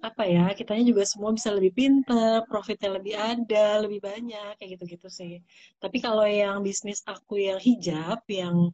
[0.00, 5.08] apa ya kitanya juga semua bisa lebih pinter profitnya lebih ada lebih banyak kayak gitu-gitu
[5.08, 5.34] sih.
[5.80, 8.72] Tapi kalau yang bisnis aku yang hijab yang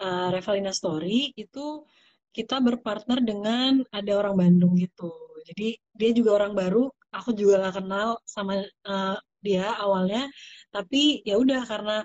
[0.00, 1.84] uh, Revalina Story itu
[2.32, 5.10] kita berpartner dengan ada orang Bandung gitu.
[5.48, 10.28] Jadi dia juga orang baru aku juga gak kenal sama uh, dia awalnya.
[10.74, 11.96] Tapi ya udah karena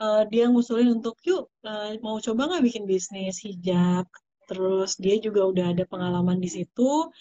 [0.00, 4.08] uh, dia ngusulin untuk yuk uh, mau coba nggak bikin bisnis hijab?
[4.48, 7.12] Terus dia juga udah ada pengalaman di situ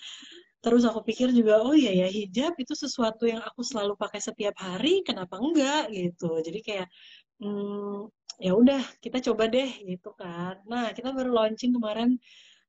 [0.67, 4.51] terus aku pikir juga oh iya ya hijab itu sesuatu yang aku selalu pakai setiap
[4.59, 5.87] hari kenapa enggak?
[5.95, 6.27] Gitu.
[6.43, 6.87] Jadi kayak
[7.39, 8.11] hmm,
[8.43, 10.59] ya udah kita coba deh gitu kan.
[10.67, 12.19] Nah kita baru launching kemarin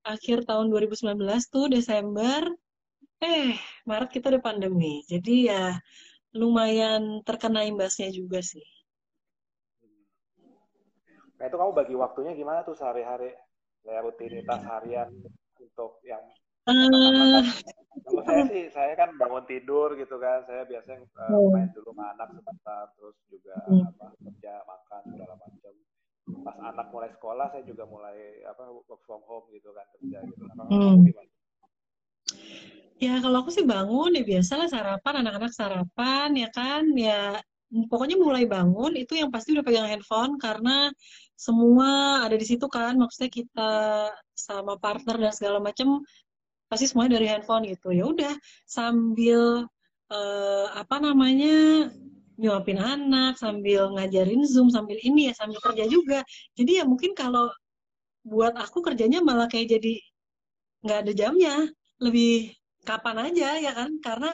[0.07, 1.19] akhir tahun 2019
[1.51, 2.47] tuh Desember.
[3.19, 5.03] Eh Maret kita udah pandemi.
[5.11, 5.75] Jadi ya
[6.39, 8.63] lumayan terkena imbasnya juga sih.
[11.35, 13.35] Nah itu kamu bagi waktunya gimana tuh sehari-hari?
[13.83, 15.11] Rutinitas harian
[15.59, 16.23] untuk yang
[16.69, 17.43] uh,
[18.09, 20.43] kamu saya sih saya kan bangun tidur gitu kan.
[20.49, 23.85] Saya biasanya uh, main dulu sama anak sebentar terus juga hmm.
[23.85, 25.73] apa kerja makan segala macam.
[26.45, 30.43] Pas anak mulai sekolah saya juga mulai apa work from home gitu kan kerja gitu.
[30.57, 30.97] Nah, hmm.
[32.99, 36.85] ya kalau aku sih bangun ya biasalah sarapan anak-anak sarapan ya kan?
[36.97, 40.93] Ya pokoknya mulai bangun itu yang pasti udah pegang handphone karena
[41.37, 42.97] semua ada di situ kan.
[42.97, 43.73] Maksudnya kita
[44.33, 46.01] sama partner dan segala macam
[46.69, 47.89] pasti semuanya dari handphone gitu.
[47.91, 48.35] Ya udah
[48.69, 49.67] sambil
[50.13, 51.89] uh, apa namanya
[52.39, 56.21] nyuapin anak sambil ngajarin zoom sambil ini ya sambil kerja juga.
[56.55, 57.51] Jadi ya mungkin kalau
[58.23, 59.95] buat aku kerjanya malah kayak jadi
[60.85, 61.57] nggak ada jamnya.
[61.99, 62.55] Lebih
[62.87, 63.91] kapan aja ya kan?
[63.99, 64.31] Karena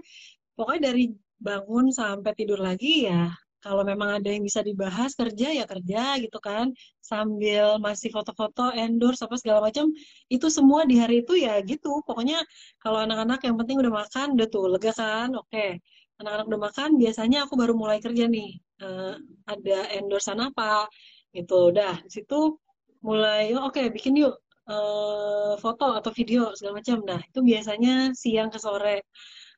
[0.59, 1.05] pokoknya dari
[1.40, 3.33] bangun sampai tidur lagi ya
[3.64, 6.68] kalau memang ada yang bisa dibahas kerja ya kerja gitu kan.
[7.00, 9.88] Sambil masih foto-foto endorse apa segala macam
[10.29, 12.05] itu semua di hari itu ya gitu.
[12.05, 12.44] Pokoknya
[12.77, 15.33] kalau anak-anak yang penting udah makan udah tuh lega kan?
[15.40, 15.81] Oke.
[16.20, 18.61] Anak-anak udah makan biasanya aku baru mulai kerja nih.
[18.85, 19.16] Uh,
[19.48, 20.85] ada endorsean apa
[21.33, 21.72] gitu.
[21.72, 22.61] Udah di situ
[23.00, 24.37] mulai oh, oke okay, bikin yuk
[24.68, 27.00] uh, foto atau video segala macam.
[27.00, 29.09] Nah itu biasanya siang ke sore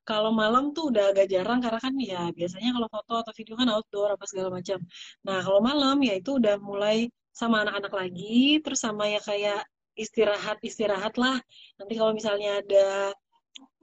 [0.09, 3.69] kalau malam tuh udah agak jarang karena kan ya biasanya kalau foto atau video kan
[3.75, 4.79] outdoor apa segala macam.
[5.27, 6.97] Nah kalau malam ya itu udah mulai
[7.41, 9.61] sama anak-anak lagi, terus sama ya kayak
[10.03, 11.37] istirahat istirahat lah.
[11.79, 12.87] Nanti kalau misalnya ada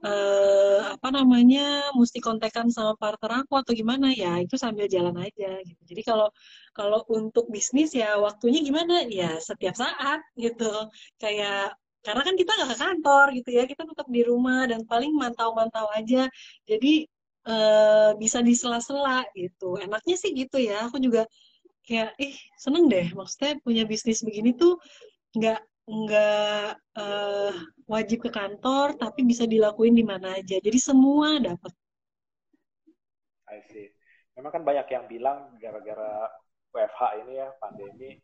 [0.04, 1.62] eh, apa namanya
[1.98, 5.82] mesti kontekan sama partner aku atau gimana ya itu sambil jalan aja gitu.
[5.90, 6.28] Jadi kalau
[6.78, 10.70] kalau untuk bisnis ya waktunya gimana ya setiap saat gitu.
[11.22, 15.12] Kayak karena kan kita nggak ke kantor gitu ya kita tetap di rumah dan paling
[15.16, 16.28] mantau-mantau aja.
[16.68, 17.08] Jadi
[17.48, 17.56] e,
[18.20, 19.80] bisa di sela-sela gitu.
[19.80, 20.86] Enaknya sih gitu ya.
[20.86, 21.24] Aku juga
[21.88, 23.08] kayak ih seneng deh.
[23.16, 24.76] Maksudnya punya bisnis begini tuh
[25.34, 27.52] nggak nggak uh,
[27.92, 30.56] wajib ke kantor tapi bisa dilakuin di mana aja.
[30.60, 31.72] Jadi semua dapat
[33.52, 33.88] I see.
[34.34, 36.26] Memang kan banyak yang bilang gara-gara
[36.74, 38.18] WFH ini ya pandemi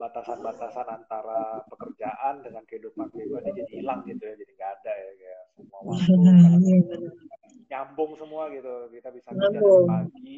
[0.00, 5.42] batasan-batasan antara pekerjaan dengan kehidupan pribadi jadi hilang gitu ya jadi nggak ada ya kayak
[5.52, 6.12] semua waktu
[7.70, 8.90] nyambung semua gitu.
[8.90, 10.36] Kita bisa kerja dari pagi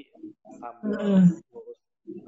[0.61, 1.01] sambil
[1.49, 1.79] ngurus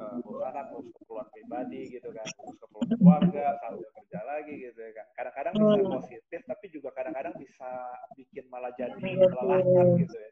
[0.01, 4.79] uh, ngurus anak ngurus keperluan pribadi gitu kan ngurus keperluan keluarga sambil kerja lagi gitu
[4.81, 5.07] ya kan.
[5.13, 7.71] Kadang-kadang bisa positif tapi juga kadang-kadang bisa
[8.17, 10.31] bikin malah jadi melelahkan gitu ya.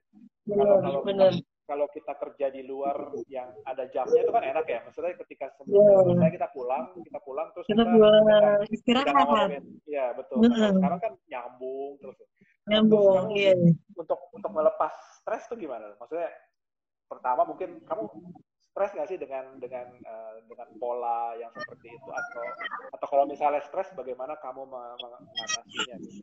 [0.56, 1.00] Kalau kalau
[1.72, 4.84] kalau kita kerja di luar yang ada jamnya itu kan enak ya.
[4.84, 6.04] Maksudnya ketika sebelum yeah.
[6.04, 8.24] selesai kita pulang, kita pulang terus kita, kita pulang
[8.68, 9.48] istirahat.
[9.88, 10.36] Iya betul.
[10.44, 10.72] Mm -hmm.
[10.76, 12.16] Sekarang kan nyambung terus.
[12.68, 13.32] Nyambung.
[13.32, 13.56] Iya.
[13.56, 13.96] Yeah.
[13.96, 14.92] Untuk untuk melepas
[15.24, 15.96] stres tuh gimana?
[15.96, 16.28] Maksudnya
[17.08, 18.04] pertama mungkin kamu
[18.60, 22.44] stres nggak sih dengan dengan uh, dengan pola yang seperti itu atau
[22.92, 25.96] atau kalau misalnya stres bagaimana kamu mengatasinya?
[26.04, 26.20] Gitu?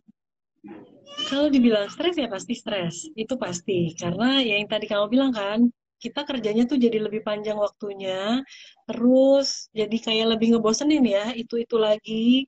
[1.30, 3.94] Kalau dibilang stres ya pasti stres, itu pasti.
[3.94, 5.70] Karena ya yang tadi kamu bilang kan,
[6.00, 8.40] kita kerjanya tuh jadi lebih panjang waktunya,
[8.88, 12.48] terus jadi kayak lebih ngebosenin ya, itu-itu lagi.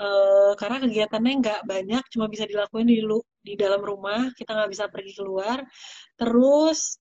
[0.00, 3.04] Uh, karena kegiatannya nggak banyak, cuma bisa dilakuin di,
[3.44, 5.60] di dalam rumah, kita nggak bisa pergi keluar.
[6.16, 6.96] Terus,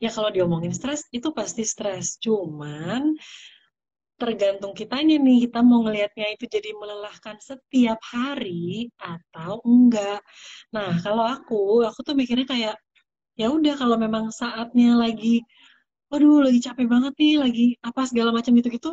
[0.00, 2.16] ya kalau diomongin stres, itu pasti stres.
[2.20, 3.12] Cuman,
[4.20, 5.48] tergantung kitanya nih.
[5.48, 10.20] Kita mau ngelihatnya itu jadi melelahkan setiap hari atau enggak.
[10.76, 12.76] Nah kalau aku aku tuh mikirnya kayak
[13.40, 15.40] ya udah kalau memang saatnya lagi
[16.12, 18.90] waduh lagi capek banget nih lagi apa segala macam gitu gitu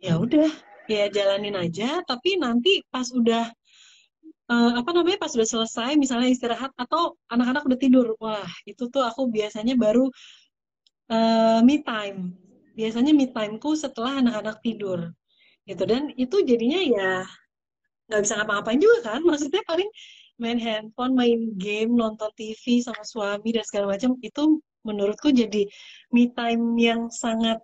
[0.00, 0.50] ya udah
[0.88, 2.00] ya jalanin aja.
[2.08, 3.44] Tapi nanti pas udah
[4.48, 9.04] uh, apa namanya pas udah selesai misalnya istirahat atau anak-anak udah tidur wah itu tuh
[9.04, 10.08] aku biasanya baru
[11.12, 12.47] uh, me time
[12.78, 15.10] biasanya me timeku setelah anak-anak tidur.
[15.66, 15.82] Gitu.
[15.82, 17.10] Dan itu jadinya ya
[18.08, 19.20] nggak bisa ngapa-ngapain juga kan.
[19.26, 19.90] Maksudnya paling
[20.38, 25.66] main handphone main game nonton TV sama suami dan segala macam itu menurutku jadi
[26.14, 27.58] me time yang sangat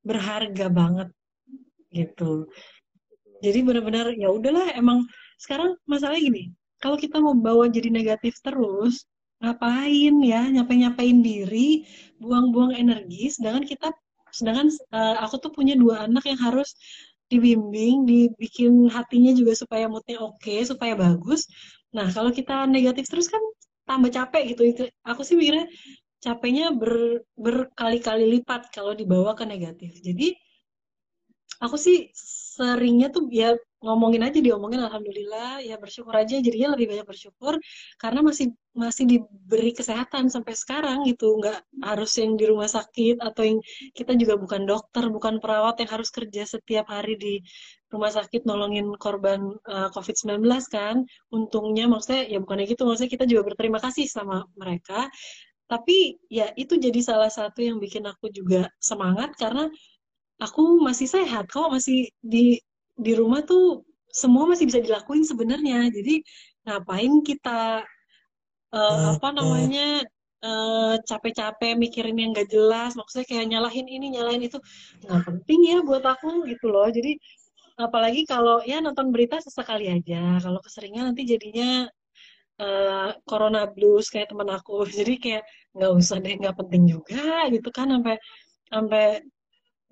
[0.00, 1.08] berharga banget.
[1.92, 2.48] Gitu.
[3.44, 5.04] Jadi benar-benar ya udahlah emang
[5.36, 6.48] sekarang masalah gini
[6.84, 9.08] kalau kita mau bawa jadi negatif terus
[9.40, 11.84] ngapain ya nyapain-nyapain diri
[12.20, 13.88] buang-buang energi sedangkan kita
[14.38, 16.74] sedangkan uh, aku tuh punya dua anak yang harus
[17.30, 21.48] dibimbing, dibikin hatinya juga supaya moodnya oke, okay, supaya bagus.
[21.96, 23.40] Nah, kalau kita negatif terus kan
[23.88, 24.62] tambah capek gitu.
[24.72, 25.66] Itu aku sih mikirnya
[26.24, 29.92] capeknya ber, berkali-kali lipat kalau dibawa ke negatif.
[30.00, 30.36] Jadi
[31.60, 32.10] aku sih
[32.54, 35.60] seringnya tuh ya ngomongin aja diomongin alhamdulillah.
[35.60, 37.60] Ya bersyukur aja jadinya lebih banyak bersyukur.
[38.00, 41.36] Karena masih masih diberi kesehatan sampai sekarang gitu.
[41.38, 43.58] Nggak harus yang di rumah sakit atau yang
[43.92, 47.34] kita juga bukan dokter bukan perawat yang harus kerja setiap hari di
[47.92, 50.40] rumah sakit nolongin korban uh, eh, COVID-19
[50.72, 51.04] kan.
[51.30, 52.88] Untungnya maksudnya ya bukan gitu.
[52.88, 55.12] Maksudnya kita juga berterima kasih sama mereka.
[55.64, 59.68] Tapi ya itu jadi salah satu yang bikin aku juga semangat karena
[60.42, 61.48] aku masih sehat.
[61.48, 62.58] Kok masih di
[62.94, 63.82] di rumah tuh
[64.14, 65.90] semua masih bisa dilakuin sebenarnya.
[65.90, 66.22] Jadi
[66.64, 67.82] ngapain kita
[68.72, 70.06] uh, apa namanya
[70.44, 74.60] capek capek-capek mikirin yang gak jelas, maksudnya kayak nyalahin ini, nyalahin itu,
[75.00, 76.84] nggak penting ya buat aku gitu loh.
[76.92, 77.16] Jadi
[77.80, 81.88] apalagi kalau ya nonton berita sesekali aja, kalau keseringan nanti jadinya
[82.60, 84.84] uh, corona blues kayak temen aku.
[84.98, 88.16] Jadi kayak nggak usah deh, nggak penting juga gitu kan sampai
[88.68, 89.04] sampai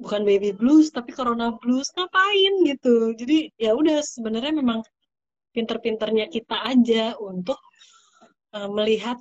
[0.03, 3.15] bukan baby blues tapi corona blues ngapain gitu?
[3.15, 4.83] Jadi ya udah sebenarnya memang
[5.55, 7.61] pinter-pinternya kita aja untuk
[8.57, 9.17] uh, melihat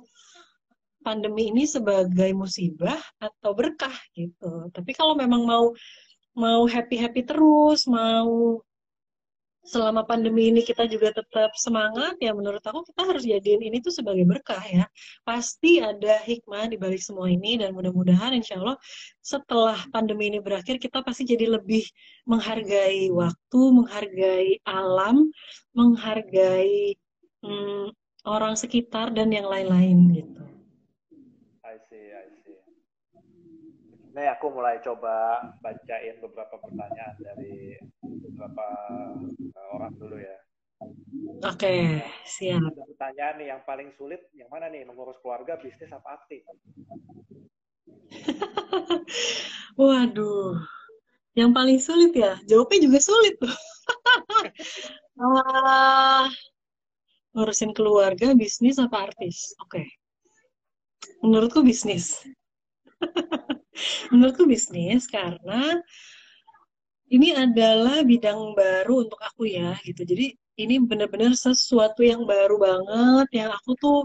[1.02, 4.70] pandemi ini sebagai musibah atau berkah gitu.
[4.70, 5.70] Tapi kalau memang mau
[6.32, 8.62] mau happy happy terus mau
[9.62, 13.94] selama pandemi ini kita juga tetap semangat ya menurut aku kita harus jadiin ini tuh
[13.94, 14.84] sebagai berkah ya.
[15.22, 18.74] Pasti ada hikmah di balik semua ini dan mudah-mudahan insya Allah
[19.22, 21.86] setelah pandemi ini berakhir kita pasti jadi lebih
[22.26, 25.30] menghargai waktu menghargai alam
[25.78, 26.98] menghargai
[27.46, 27.94] hmm,
[28.26, 30.42] orang sekitar dan yang lain-lain gitu.
[34.12, 38.66] Ini aku mulai coba bacain beberapa pertanyaan dari beberapa
[39.72, 40.36] orang dulu ya.
[41.42, 41.78] Oke, okay,
[42.26, 42.58] siap.
[42.58, 44.82] Ada pertanyaan nih, yang paling sulit yang mana nih?
[44.82, 46.42] Mengurus keluarga, bisnis, apa aktif?
[49.78, 50.58] Waduh,
[51.38, 52.36] yang paling sulit ya?
[52.50, 53.54] Jawabnya juga sulit tuh.
[55.22, 56.26] uh,
[57.38, 59.54] ngurusin keluarga, bisnis, apa artis?
[59.62, 59.82] Oke.
[59.82, 59.86] Okay.
[61.22, 62.26] Menurutku bisnis.
[64.12, 65.80] menurutku bisnis karena
[67.12, 70.02] ini adalah bidang baru untuk aku ya gitu.
[70.02, 73.98] Jadi ini benar-benar sesuatu yang baru banget yang aku tuh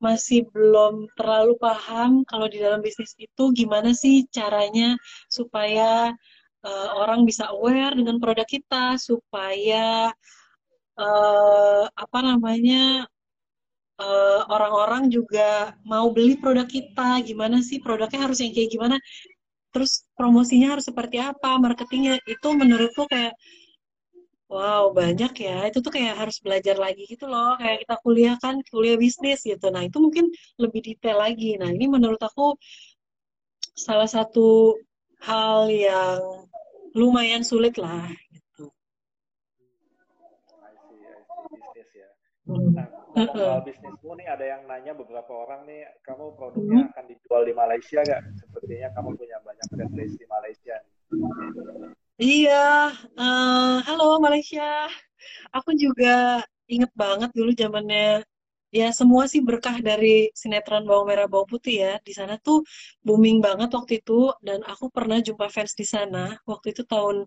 [0.00, 5.00] masih belum terlalu paham kalau di dalam bisnis itu gimana sih caranya
[5.32, 6.12] supaya
[6.60, 10.12] uh, orang bisa aware dengan produk kita supaya
[11.00, 13.08] uh, apa namanya
[13.94, 18.96] Eh, orang-orang uh, juga mau beli produk kita gimana sih produknya harus yang kayak gimana
[19.74, 22.22] terus promosinya harus seperti apa marketingnya.
[22.24, 23.34] Itu menurutku kayak
[24.46, 25.66] wow banyak ya.
[25.68, 27.58] Itu tuh kayak harus belajar lagi gitu loh.
[27.60, 29.66] Kayak kita kuliah kan kuliah bisnis gitu.
[29.74, 30.30] Nah itu mungkin
[30.62, 31.58] lebih detail lagi.
[31.60, 32.54] Nah ini menurut aku
[33.74, 34.78] salah satu
[35.26, 36.46] hal yang
[36.94, 38.70] lumayan sulit lah gitu.
[42.44, 46.90] Nah, soal bisnismu nih ada yang nanya beberapa orang nih kamu produknya hmm.
[46.90, 48.22] akan dijual di Malaysia gak?
[48.42, 50.76] Sepertinya kamu punya banyak fanbase di Malaysia.
[52.18, 54.90] Iya, uh, halo Malaysia.
[55.54, 58.26] Aku juga inget banget dulu zamannya
[58.74, 62.66] ya semua sih berkah dari sinetron bawang merah bawang putih ya di sana tuh
[63.06, 67.22] booming banget waktu itu dan aku pernah jumpa fans di sana waktu itu tahun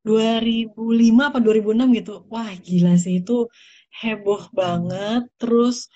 [0.00, 0.72] 2005
[1.20, 3.44] apa 2006 gitu wah gila sih itu
[4.00, 5.88] heboh banget terus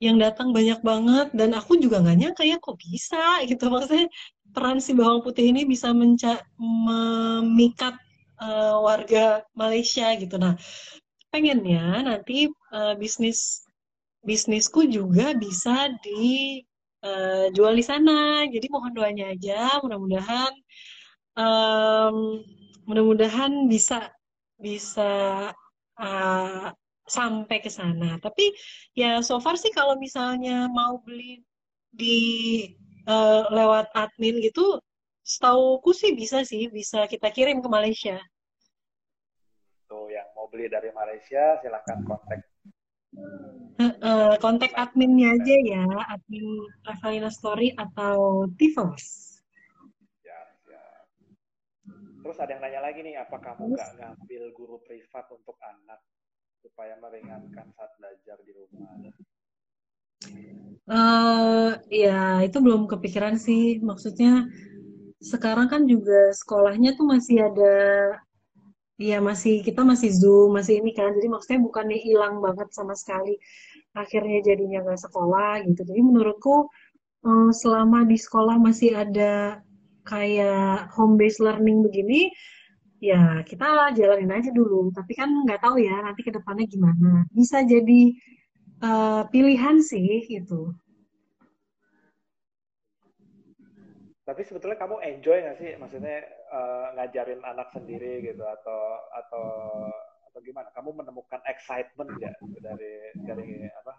[0.00, 3.68] yang datang banyak banget dan aku juga nggak nyangka ya kok bisa gitu.
[3.68, 4.08] Maksudnya
[4.50, 7.94] peran si bawang putih ini bisa menca memikat
[8.40, 10.40] uh, warga Malaysia gitu.
[10.40, 10.56] Nah
[11.28, 13.62] pengennya nanti uh, bisnis
[14.24, 18.48] bisnisku juga bisa dijual uh, di sana.
[18.48, 20.52] Jadi mohon doanya aja mudah-mudahan
[21.36, 22.40] um,
[22.88, 24.08] mudah-mudahan bisa
[24.56, 25.12] bisa
[26.00, 26.72] uh,
[27.10, 28.16] sampai ke sana.
[28.22, 28.54] Tapi
[28.94, 31.42] ya so far sih kalau misalnya mau beli
[31.90, 32.18] di
[33.10, 34.78] uh, lewat admin gitu,
[35.26, 38.16] setauku sih bisa sih, bisa kita kirim ke Malaysia.
[39.90, 42.46] Tuh yang mau beli dari Malaysia silahkan kontak.
[43.80, 46.46] Uh, uh, kontak adminnya aja ya, admin
[46.86, 49.02] Ravalina Story atau Tivos.
[50.22, 50.38] Ya,
[50.70, 50.84] ya.
[52.22, 55.98] Terus ada yang nanya lagi nih, apa kamu nggak ngambil guru privat untuk anak?
[56.60, 58.96] Supaya meringankan saat belajar di rumah?
[60.90, 63.80] Uh, ya itu belum kepikiran sih.
[63.80, 64.48] Maksudnya
[65.20, 67.76] sekarang kan juga sekolahnya tuh masih ada,
[69.00, 71.12] ya masih kita masih zoom, masih ini kan.
[71.16, 73.40] Jadi maksudnya bukannya hilang banget sama sekali.
[73.96, 75.82] Akhirnya jadinya nggak sekolah gitu.
[75.82, 76.68] Jadi menurutku
[77.24, 79.64] uh, selama di sekolah masih ada
[80.04, 82.32] kayak home based learning begini,
[83.00, 84.92] ya kita jalanin aja dulu.
[84.92, 87.24] Tapi kan nggak tahu ya nanti ke depannya gimana.
[87.32, 88.14] Bisa jadi
[88.84, 90.76] uh, pilihan sih gitu.
[94.30, 96.22] Tapi sebetulnya kamu enjoy nggak sih, maksudnya
[96.54, 99.46] uh, ngajarin anak sendiri gitu atau atau
[100.30, 100.70] atau gimana?
[100.70, 102.94] Kamu menemukan excitement nggak dari
[103.26, 103.94] dari apa?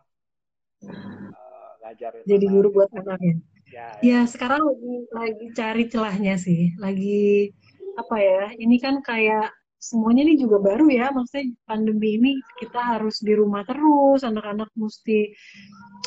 [0.87, 2.23] Uh, ngajarin.
[2.23, 3.27] Jadi guru buat anak ya.
[3.27, 3.35] Ya,
[3.75, 3.87] ya.
[3.99, 7.51] ya sekarang lagi, lagi cari celahnya sih, lagi
[7.97, 8.43] apa ya?
[8.55, 12.31] Ini kan kayak semuanya ini juga baru ya, maksudnya pandemi ini
[12.61, 15.33] kita harus di rumah terus, anak-anak mesti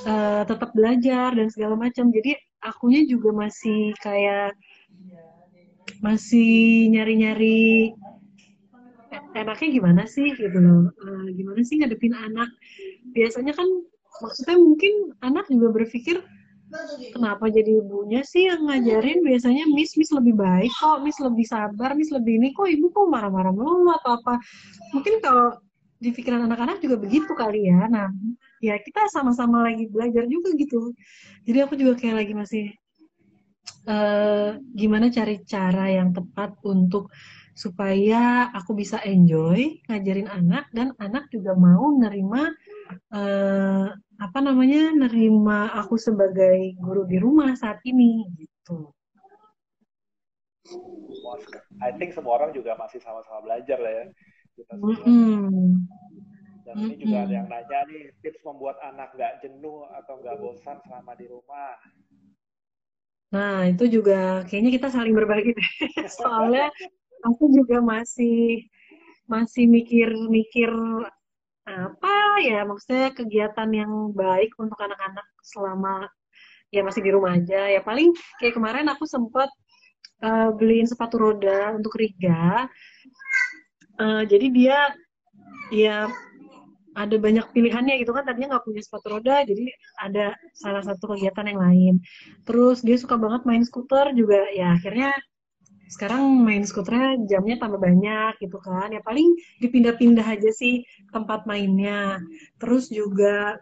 [0.07, 2.15] uh, tetap belajar dan segala macam.
[2.15, 4.55] Jadi akunya juga masih kayak
[5.99, 7.93] masih nyari-nyari
[9.35, 12.51] enaknya gimana sih gitu loh, uh, gimana sih ngadepin anak.
[13.11, 13.67] Biasanya kan
[14.23, 16.23] maksudnya mungkin anak juga berpikir
[17.15, 19.23] kenapa jadi ibunya sih yang ngajarin?
[19.23, 22.49] Biasanya Miss Miss lebih baik kok Miss lebih sabar Miss lebih ini.
[22.53, 24.43] Kok ibu kok marah-marah mulu atau apa?
[24.93, 25.59] Mungkin kalau
[26.03, 27.87] di pikiran anak-anak juga begitu kali ya.
[27.89, 28.11] Nah
[28.61, 30.93] ya kita sama-sama lagi belajar juga gitu.
[31.47, 32.65] Jadi aku juga kayak lagi masih
[33.89, 37.13] uh, gimana cari cara yang tepat untuk
[37.55, 42.51] supaya aku bisa enjoy ngajarin anak dan anak juga mau nerima
[43.15, 48.95] uh, apa namanya nerima aku sebagai guru di rumah saat ini gitu.
[51.85, 54.05] I think semua orang juga masih sama-sama belajar lah ya.
[54.55, 55.69] Kita mm -hmm.
[56.65, 60.81] Dan ini juga ada yang nanya nih tips membuat anak nggak jenuh atau nggak bosan
[60.89, 61.77] selama di rumah.
[63.37, 65.53] Nah itu juga kayaknya kita saling berbagi
[66.17, 66.73] soalnya
[67.21, 68.65] aku juga masih
[69.29, 70.73] masih mikir-mikir
[71.65, 76.05] apa ya maksudnya kegiatan yang baik untuk anak-anak selama
[76.69, 77.71] ya masih di rumah aja.
[77.73, 78.13] Ya paling
[78.43, 79.49] kayak kemarin aku sempat
[80.21, 82.69] uh, beliin sepatu roda untuk Riga.
[83.95, 84.79] Uh, jadi dia
[85.71, 86.11] ya
[86.95, 88.29] ada banyak pilihannya gitu kan.
[88.29, 89.65] Tadinya nggak punya sepatu roda jadi
[90.03, 91.95] ada salah satu kegiatan yang lain.
[92.45, 94.45] Terus dia suka banget main skuter juga.
[94.53, 95.15] Ya akhirnya
[95.89, 98.93] sekarang main skuternya jamnya tambah banyak gitu kan.
[98.93, 102.21] Ya paling dipindah-pindah aja sih tempat mainnya.
[102.61, 103.61] Terus juga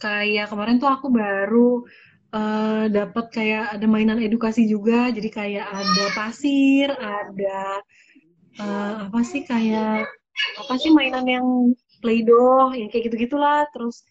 [0.00, 1.84] kayak kemarin tuh aku baru
[2.32, 5.10] uh, eh, dapat kayak ada mainan edukasi juga.
[5.10, 7.82] Jadi kayak ada pasir ada
[8.58, 10.06] uh, apa sih kayak
[10.56, 11.46] apa sih mainan yang
[12.00, 14.02] play-doh yang kayak gitu gitulah terus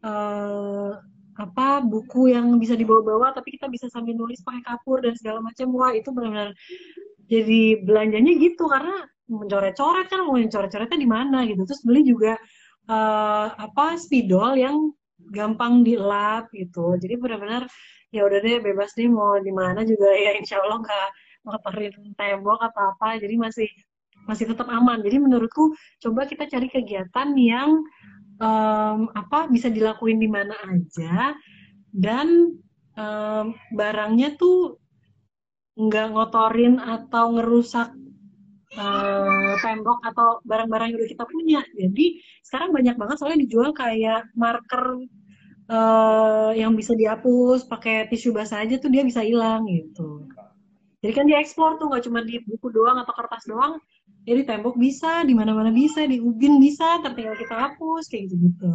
[0.00, 0.96] uh,
[1.38, 5.70] apa buku yang bisa dibawa-bawa tapi kita bisa sambil nulis pakai kapur dan segala macam.
[5.70, 6.50] Wah itu benar-benar
[7.30, 11.62] jadi belanjanya gitu karena mencoret-coret kan mau coret-coretnya di mana gitu.
[11.62, 12.34] Terus beli juga
[12.90, 14.90] uh, apa spidol yang
[15.30, 16.98] gampang dilap gitu.
[16.98, 17.70] Jadi benar-benar
[18.10, 20.10] ya udah deh bebas deh mau di mana juga.
[20.26, 21.08] Ya insya Allah nggak
[21.46, 23.14] ngotorin tembok atau apa.
[23.22, 23.68] Jadi masih
[24.26, 24.98] masih tetap aman.
[25.06, 25.70] Jadi menurutku
[26.02, 27.80] coba kita cari kegiatan yang
[28.38, 31.34] um, apa bisa dilakuin di mana aja
[31.90, 32.54] dan
[32.94, 34.78] um, barangnya tuh
[35.78, 37.94] nggak ngotorin atau ngerusak
[38.74, 41.60] uh, tembok atau barang-barang yang udah kita punya.
[41.78, 45.06] Jadi sekarang banyak banget soalnya dijual kayak marker
[45.70, 50.26] uh, yang bisa dihapus pakai tisu basah aja tuh dia bisa hilang gitu.
[50.98, 53.78] Jadi kan dia eksplor tuh nggak cuma di buku doang atau kertas doang,
[54.26, 58.32] ya di tembok bisa di mana mana bisa di ubin bisa tinggal kita hapus kayak
[58.32, 58.72] gitu gitu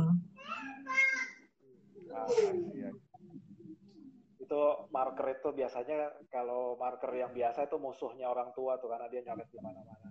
[4.44, 4.64] itu
[4.94, 9.50] marker itu biasanya kalau marker yang biasa itu musuhnya orang tua tuh karena dia nyoret
[9.50, 10.08] di mana-mana.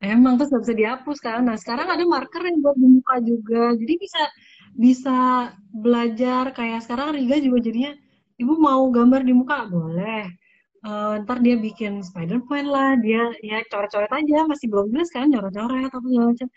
[0.00, 1.44] Emang terus gak bisa dihapus kan.
[1.44, 3.76] Nah sekarang ada marker yang buat di muka juga.
[3.76, 4.22] Jadi bisa
[4.72, 5.18] bisa
[5.68, 7.92] belajar kayak sekarang Riga juga jadinya
[8.40, 10.32] ibu mau gambar di muka boleh
[10.86, 15.88] uh, ntar dia bikin Spider-Man lah, dia ya coret-coret aja, masih belum jelas kan, coret-coret
[15.88, 16.48] atau segala macam.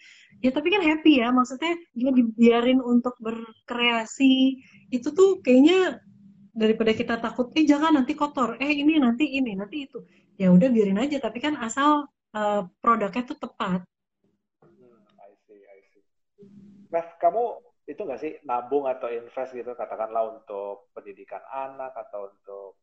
[0.43, 4.59] Ya tapi kan happy ya, maksudnya dia dibiarin untuk berkreasi,
[4.91, 6.03] itu tuh kayaknya
[6.55, 10.03] daripada kita takut, eh jangan nanti kotor, eh ini nanti ini, nanti itu.
[10.35, 13.83] Ya udah biarin aja, tapi kan asal uh, produknya tuh tepat.
[14.63, 16.03] Hmm, I see, I see.
[16.91, 18.31] Nah, kamu itu nggak sih?
[18.49, 22.81] Nabung atau invest gitu katakanlah untuk pendidikan anak atau untuk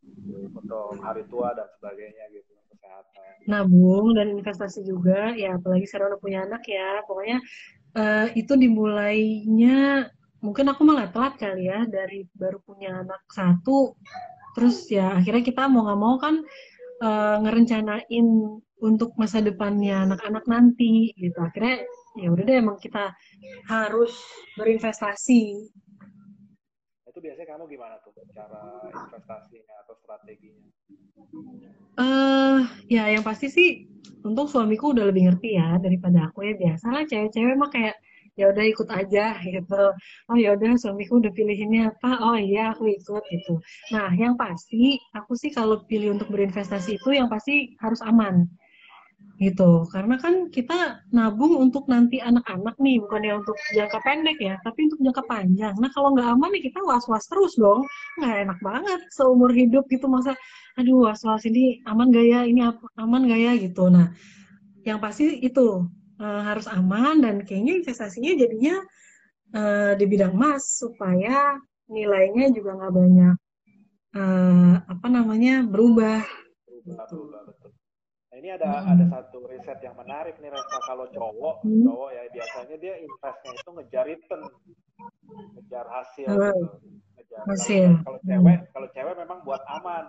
[0.54, 3.50] untuk hari tua dan sebagainya gitu kesehatan.
[3.50, 7.02] Nabung dan investasi juga ya apalagi sekarang udah punya anak ya.
[7.02, 7.42] Pokoknya
[7.98, 10.06] uh, itu dimulainya
[10.38, 13.98] mungkin aku malah telat kali ya dari baru punya anak satu.
[14.54, 16.46] Terus ya akhirnya kita mau nggak mau kan
[17.02, 18.26] uh, ngerencanain
[18.82, 21.38] untuk masa depannya anak-anak nanti gitu.
[21.42, 21.82] Akhirnya
[22.16, 23.12] ya udah deh emang kita
[23.68, 24.12] harus
[24.56, 25.42] berinvestasi.
[27.08, 30.64] Itu biasanya kamu gimana tuh cara investasinya atau strateginya?
[32.00, 33.68] Uh, ya yang pasti sih
[34.24, 36.56] untung suamiku udah lebih ngerti ya daripada aku ya.
[36.56, 37.96] Biasalah cewek-cewek mah kayak
[38.32, 39.84] ya udah ikut aja gitu.
[40.32, 42.16] Oh ya udah suamiku udah pilih ini apa?
[42.24, 43.60] Oh iya aku ikut gitu.
[43.92, 48.48] Nah yang pasti aku sih kalau pilih untuk berinvestasi itu yang pasti harus aman
[49.42, 49.84] gitu.
[49.90, 54.86] Karena kan kita nabung untuk nanti anak-anak nih bukan ya untuk jangka pendek ya tapi
[54.86, 55.74] untuk jangka panjang.
[55.82, 57.82] Nah kalau nggak aman nih kita was-was terus dong.
[58.22, 60.38] Nggak enak banget seumur hidup gitu masa
[60.78, 62.40] aduh was-was ini aman gak ya?
[62.46, 62.60] Ini
[62.96, 63.52] aman gak ya?
[63.58, 63.84] Gitu.
[63.90, 64.14] Nah
[64.86, 65.86] yang pasti itu
[66.22, 68.78] uh, harus aman dan kayaknya investasinya jadinya
[69.54, 71.58] uh, di bidang emas supaya
[71.90, 73.36] nilainya juga nggak banyak
[74.16, 76.24] uh, apa namanya berubah.
[76.66, 77.61] Berubah, berubah.
[78.32, 78.92] Nah, ini ada hmm.
[78.96, 81.84] ada satu riset yang menarik nih Resa kalau cowok hmm.
[81.84, 84.42] cowok ya biasanya dia investnya itu ngejar return,
[85.52, 86.40] ngejar hasil, hmm.
[86.40, 86.64] gitu.
[87.12, 87.88] ngejar hasil.
[87.92, 88.68] Kalau, kalau cewek hmm.
[88.72, 90.04] kalau cewek memang buat aman.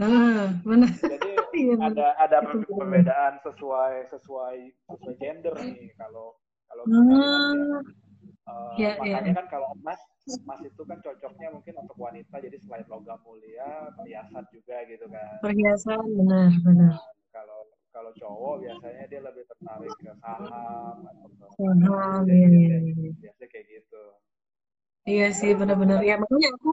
[0.00, 0.90] Ah, benar.
[0.96, 1.30] Jadi
[1.60, 2.38] iya, ada ada
[2.72, 4.56] perbedaan sesuai sesuai
[4.88, 6.32] sesuai gender nih kalau
[6.72, 6.88] kalau
[8.48, 9.38] uh, ya, makanya ya.
[9.38, 14.44] kan kalau emas emas itu kan cocoknya mungkin untuk wanita jadi selain logam mulia perhiasan
[14.48, 15.36] juga gitu kan.
[15.44, 16.92] Perhiasan benar benar.
[16.96, 17.60] Nah, kalau
[17.94, 23.10] kalau cowok biasanya dia lebih tertarik ke saham atau ke saham ya, ya, ya.
[23.20, 24.04] biasanya kayak gitu.
[25.04, 26.70] Iya sih benar-benar ya makanya aku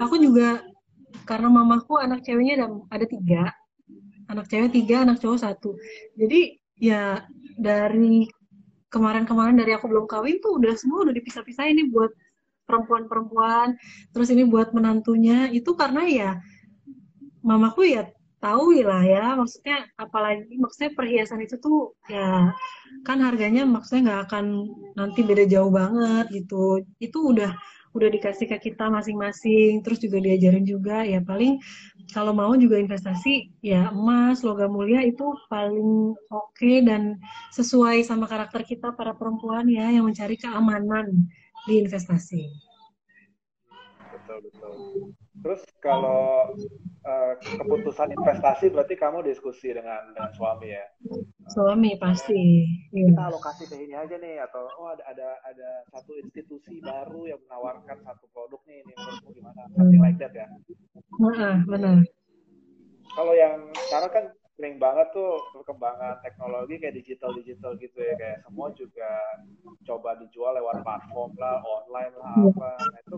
[0.00, 0.64] aku juga
[1.28, 3.52] karena mamaku anak ceweknya ada ada tiga
[4.32, 5.76] anak cewek tiga anak cowok satu
[6.16, 7.24] jadi ya
[7.56, 8.28] dari
[8.96, 12.08] kemarin-kemarin dari aku belum kawin tuh udah semua udah dipisah-pisahin nih buat
[12.64, 13.76] perempuan-perempuan.
[14.16, 15.52] Terus ini buat menantunya.
[15.52, 16.30] Itu karena ya
[17.44, 18.08] mamaku ya
[18.40, 22.52] tahu lah ya maksudnya apalagi maksudnya perhiasan itu tuh ya
[23.06, 24.44] kan harganya maksudnya nggak akan
[24.98, 26.80] nanti beda jauh banget gitu.
[26.98, 27.52] Itu udah
[27.96, 31.56] udah dikasih ke kita masing-masing terus juga diajarin juga ya paling
[32.10, 37.18] kalau mau juga investasi ya emas logam mulia itu paling oke okay dan
[37.54, 41.26] sesuai sama karakter kita para perempuan ya yang mencari keamanan
[41.66, 42.46] di investasi.
[44.14, 44.74] Betul betul.
[45.42, 46.50] Terus kalau
[47.06, 50.84] uh, keputusan investasi berarti kamu diskusi dengan dengan suami ya?
[51.46, 52.66] Suami pasti.
[52.90, 53.30] Kita iya.
[53.30, 58.02] alokasi ke ini aja nih atau oh ada ada ada satu institusi baru yang menawarkan
[58.02, 59.60] satu produk nih ini menurutmu gimana?
[59.78, 60.46] Something like that ya?
[61.22, 62.02] Nah, benar.
[63.16, 64.24] Kalau yang sekarang kan
[64.56, 69.10] sering banget tuh perkembangan teknologi kayak digital digital gitu ya kayak semua juga
[69.84, 72.50] coba dijual lewat platform lah online lah iya.
[72.56, 72.70] apa.
[72.80, 73.16] Nah itu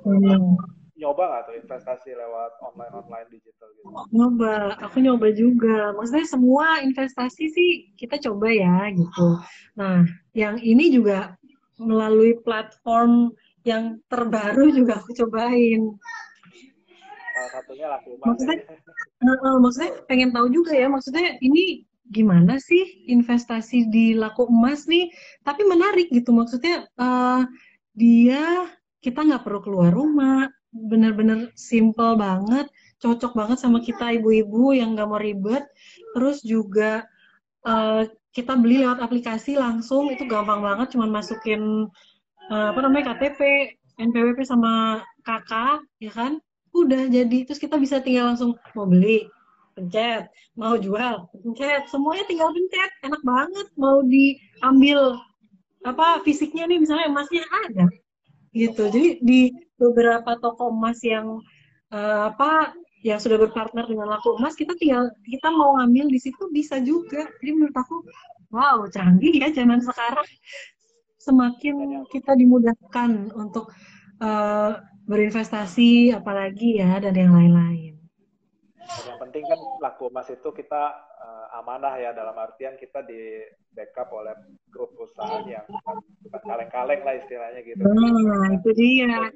[0.98, 3.67] nyoba nggak tuh investasi lewat online online digital?
[4.12, 5.94] Nyoba, aku nyoba juga.
[5.96, 9.40] Maksudnya semua investasi sih kita coba ya gitu.
[9.78, 10.04] Nah,
[10.36, 11.38] yang ini juga
[11.78, 15.94] melalui platform yang terbaru juga aku cobain.
[17.38, 18.58] Salah satunya laku maksudnya,
[19.22, 20.90] uh, maksudnya pengen tahu juga ya.
[20.90, 25.08] Maksudnya ini gimana sih investasi di laku emas nih?
[25.46, 26.34] Tapi menarik gitu.
[26.34, 27.46] Maksudnya uh,
[27.94, 28.68] dia
[28.98, 32.66] kita nggak perlu keluar rumah, bener-bener simple banget,
[32.98, 35.64] cocok banget sama kita ibu-ibu yang nggak mau ribet.
[36.14, 37.06] Terus juga
[37.66, 41.88] uh, kita beli lewat aplikasi langsung, itu gampang banget, cuman masukin
[42.50, 43.40] uh, apa namanya KTP,
[43.98, 46.38] NPWP sama kakak, ya kan?
[46.70, 49.26] Udah jadi, terus kita bisa tinggal langsung mau beli,
[49.74, 53.66] pencet, mau jual, pencet, semuanya tinggal pencet, enak banget.
[53.74, 55.18] Mau diambil
[55.86, 57.86] apa fisiknya nih misalnya emasnya ada
[58.50, 61.38] gitu jadi di beberapa toko emas yang
[61.94, 62.74] uh, apa
[63.06, 67.30] yang sudah berpartner dengan laku emas kita tinggal kita mau ngambil di situ bisa juga.
[67.38, 68.02] Jadi menurut aku
[68.50, 70.26] wow canggih ya zaman sekarang.
[71.18, 73.70] Semakin kita dimudahkan untuk
[74.22, 77.94] uh, berinvestasi apalagi ya dan yang lain-lain.
[79.04, 80.82] Yang penting kan laku emas itu kita
[81.20, 83.44] uh, amanah ya dalam artian kita di
[83.76, 84.32] backup oleh
[84.72, 85.64] grup perusahaan yang
[86.24, 87.84] bukan kaleng-kaleng lah istilahnya gitu.
[87.84, 89.28] Nah, itu dia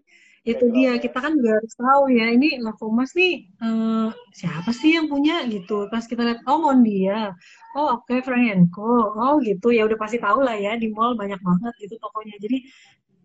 [0.43, 5.07] itu dia kita kan juga harus tahu ya ini Lakomas nih uh, siapa sih yang
[5.07, 5.87] punya gitu.
[5.87, 7.31] Pas kita lihat oh Mondia.
[7.79, 9.15] Oh oke okay, Franco.
[9.15, 9.71] Oh gitu.
[9.71, 12.35] Ya udah pasti tahu lah ya di mall banyak banget gitu tokonya.
[12.43, 12.59] Jadi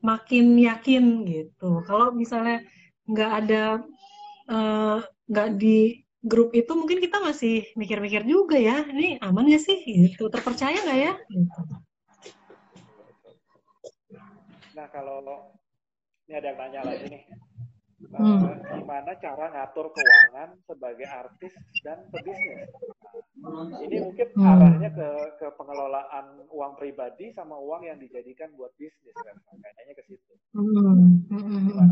[0.06, 1.82] makin yakin gitu.
[1.90, 2.62] Kalau misalnya
[3.10, 3.64] nggak ada
[4.54, 9.64] eh, nggak uh, di grup itu mungkin kita masih mikir-mikir juga ya ini aman gak
[9.66, 9.78] sih?
[9.90, 10.30] Gitu.
[10.30, 11.14] Terpercaya nggak ya?
[11.34, 11.62] Gitu.
[14.78, 15.57] nah kalau
[16.28, 17.24] ini ada yang nanya lagi nih.
[18.14, 18.46] Hmm.
[18.46, 22.70] Uh, gimana cara ngatur keuangan sebagai artis dan pebisnis?
[23.84, 24.44] Ini mungkin hmm.
[24.46, 25.10] arahnya ke
[25.42, 29.34] ke pengelolaan uang pribadi sama uang yang dijadikan buat bisnis kan?
[29.50, 30.34] Kayaknya ke situ.
[30.54, 31.26] Hmm.
[31.32, 31.90] Hmm.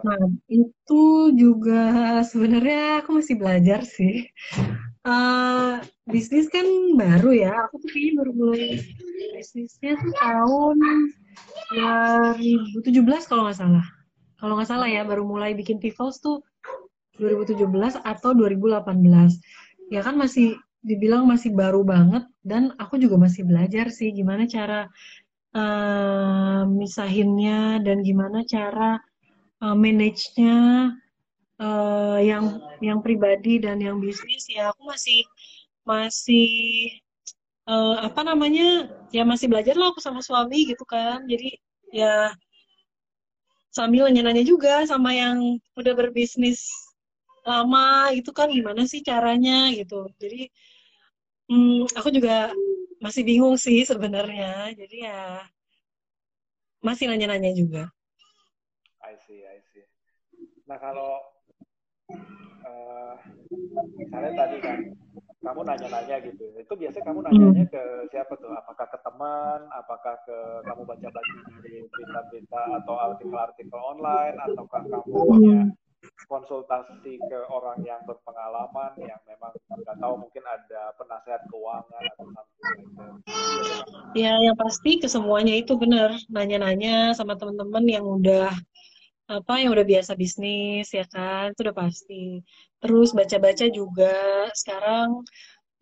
[0.00, 1.04] Nah itu
[1.36, 4.30] juga sebenarnya aku masih belajar sih.
[5.06, 6.66] Uh, bisnis kan
[6.98, 7.52] baru ya.
[7.68, 8.80] Aku tuh kayaknya baru mulai
[9.36, 10.76] bisnisnya tuh tahun
[11.74, 13.86] 2017 kalau nggak salah.
[14.38, 16.42] Kalau nggak salah ya, baru mulai bikin Pivos tuh
[17.18, 17.62] 2017
[18.02, 19.92] atau 2018.
[19.92, 24.90] Ya kan masih dibilang masih baru banget dan aku juga masih belajar sih gimana cara
[25.54, 28.98] uh, misahinnya dan gimana cara
[29.62, 30.90] uh, manage-nya
[31.62, 35.22] uh, yang yang pribadi dan yang bisnis ya aku masih
[35.86, 36.50] masih
[37.70, 41.54] uh, apa namanya ya masih belajar lah aku sama suami gitu kan jadi
[41.94, 42.34] ya
[43.70, 46.66] sambil nanya-nanya juga sama yang udah berbisnis
[47.46, 50.50] lama itu kan gimana sih caranya gitu jadi
[51.52, 52.48] Hmm, aku juga
[53.02, 54.72] masih bingung sih sebenarnya.
[54.72, 55.44] Jadi ya
[56.80, 57.92] masih nanya-nanya juga.
[59.04, 59.84] I see, I see.
[60.64, 61.20] Nah kalau
[62.66, 63.14] uh,
[63.98, 64.78] misalnya tadi kan
[65.42, 67.82] kamu nanya-nanya gitu, itu biasanya kamu nanyanya ke
[68.14, 68.54] siapa tuh?
[68.54, 69.66] Apakah ke teman?
[69.74, 70.38] Apakah ke
[70.70, 71.34] kamu baca-baca
[71.66, 74.38] di berita-berita atau artikel-artikel online?
[74.38, 75.60] Ataukah kamu punya
[76.30, 82.86] konsultasi ke orang yang berpengalaman yang memang nggak tahu mungkin ada penasehat keuangan atau something
[84.12, 88.52] Ya, yang pasti ke semuanya itu benar nanya-nanya sama teman-teman yang udah
[89.38, 92.24] apa yang udah biasa bisnis ya kan itu udah pasti.
[92.82, 94.14] Terus baca-baca juga
[94.60, 95.08] sekarang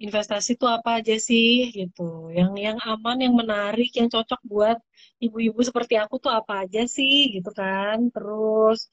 [0.01, 2.33] investasi itu apa aja sih gitu.
[2.39, 4.79] Yang yang aman, yang menarik, yang cocok buat
[5.21, 8.09] ibu-ibu seperti aku tuh apa aja sih gitu kan.
[8.15, 8.89] Terus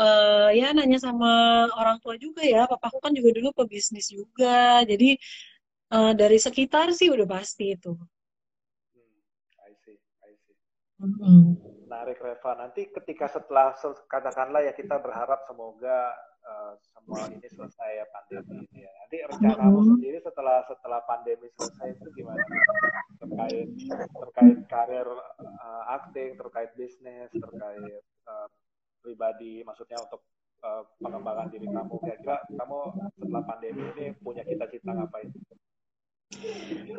[0.00, 5.16] uh, ya nanya sama orang tua juga ya papaku kan juga dulu pebisnis juga jadi
[5.92, 10.56] uh, dari sekitar sih udah pasti itu hmm, I see I see
[11.00, 11.75] mm-hmm.
[11.96, 12.52] Menarik Reva.
[12.60, 13.72] Nanti ketika setelah
[14.04, 16.12] katakanlah ya kita berharap semoga
[16.44, 18.92] uh, semua ini selesai ya pandemi ini ya.
[19.00, 19.90] Nanti rencanamu mm-hmm.
[19.96, 22.44] sendiri setelah setelah pandemi selesai itu gimana?
[23.16, 23.68] Terkait
[24.12, 28.44] terkait karir uh, acting terkait bisnis terkait uh,
[29.00, 30.20] pribadi maksudnya untuk
[30.68, 31.96] uh, pengembangan diri kamu.
[32.04, 32.78] Kira-kira kamu
[33.16, 35.32] setelah pandemi ini punya cita-cita ngapain?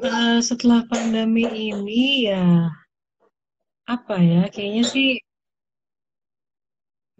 [0.01, 2.73] Uh, setelah pandemi ini ya
[3.93, 5.07] apa ya kayaknya sih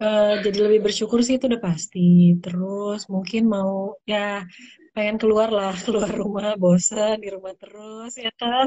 [0.02, 1.98] uh, jadi lebih bersyukur sih itu udah pasti.
[2.42, 3.72] Terus mungkin mau
[4.12, 4.44] ya
[4.94, 8.66] pengen keluar lah keluar rumah bosan di rumah terus ya kan?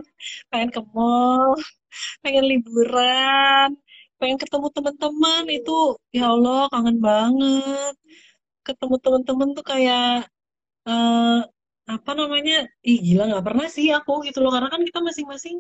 [0.52, 1.56] Pengen ke mall
[2.24, 3.70] pengen liburan
[4.20, 5.72] pengen ketemu teman-teman itu
[6.18, 7.94] ya Allah kangen banget.
[8.68, 10.06] Ketemu teman-teman tuh kayak
[10.90, 11.40] uh,
[11.96, 12.54] apa namanya?
[12.90, 15.58] Ih gila nggak pernah sih aku gitu loh karena kan kita masing-masing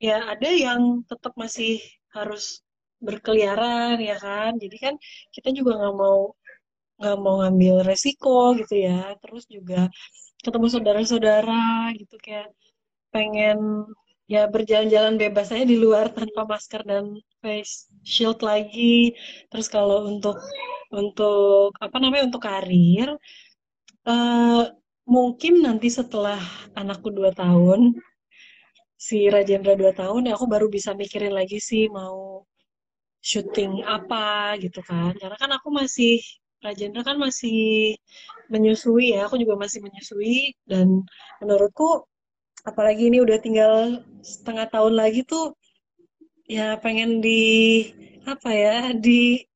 [0.00, 1.80] ya ada yang tetap masih
[2.12, 2.60] harus
[3.00, 4.94] berkeliaran ya kan jadi kan
[5.34, 6.20] kita juga nggak mau
[6.96, 9.88] nggak mau ngambil resiko gitu ya terus juga
[10.44, 12.48] ketemu saudara-saudara gitu kayak
[13.12, 13.84] pengen
[14.26, 19.14] ya berjalan-jalan bebas saya di luar tanpa masker dan face shield lagi.
[19.50, 20.36] Terus kalau untuk
[20.90, 23.14] untuk apa namanya untuk karir,
[24.06, 24.62] uh,
[25.06, 26.38] mungkin nanti setelah
[26.74, 27.94] anakku dua tahun,
[28.96, 32.44] si Rajendra dua tahun, ya aku baru bisa mikirin lagi sih mau
[33.20, 35.12] syuting apa gitu kan.
[35.20, 36.20] Karena kan aku masih
[36.64, 37.94] Rajendra kan masih
[38.52, 41.04] menyusui ya, aku juga masih menyusui dan
[41.40, 42.08] menurutku
[42.66, 45.54] apalagi ini udah tinggal setengah tahun lagi tuh
[46.50, 47.42] ya pengen di
[48.26, 49.46] apa ya di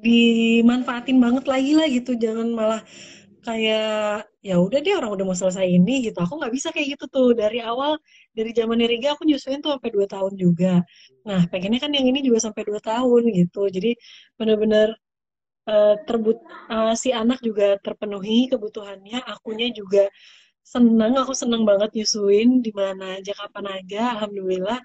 [0.00, 2.80] dimanfaatin banget lagi lah gitu jangan malah
[3.48, 6.18] kayak ya udah deh orang udah mau selesai ini gitu.
[6.24, 7.28] Aku nggak bisa kayak gitu tuh.
[7.36, 8.00] Dari awal
[8.36, 10.82] dari zaman Riga aku nyusuin tuh sampai dua tahun juga.
[11.28, 13.60] Nah pengennya kan yang ini juga sampai dua tahun gitu.
[13.68, 13.90] Jadi
[14.38, 14.88] bener-bener
[15.68, 16.38] uh, terbut
[16.72, 19.20] uh, si anak juga terpenuhi kebutuhannya.
[19.28, 20.08] Akunya juga
[20.64, 24.78] seneng aku seneng banget nyusuin di mana aja kapan aja alhamdulillah.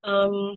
[0.00, 0.56] Um,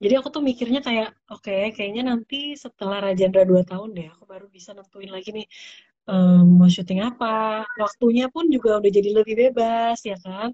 [0.00, 4.24] jadi aku tuh mikirnya kayak oke okay, kayaknya nanti setelah Rajendra dua tahun deh aku
[4.24, 5.46] baru bisa nentuin lagi nih
[6.10, 7.64] um, mau syuting apa?
[7.78, 10.50] Waktunya pun juga udah jadi lebih bebas ya kan?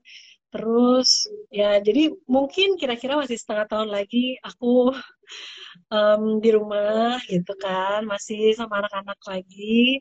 [0.53, 4.93] Terus ya jadi mungkin kira-kira masih setengah tahun lagi aku
[5.97, 8.05] um, di rumah gitu kan?
[8.05, 10.01] Masih sama anak-anak lagi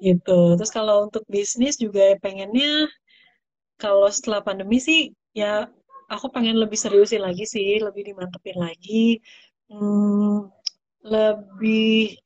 [0.00, 0.56] gitu.
[0.58, 2.88] Terus kalau untuk bisnis juga pengennya
[3.76, 5.68] kalau setelah pandemi sih ya
[6.08, 9.20] aku pengen lebih seriusin lagi sih, lebih dimantepin lagi,
[9.68, 10.48] hmm,
[11.06, 12.16] lebih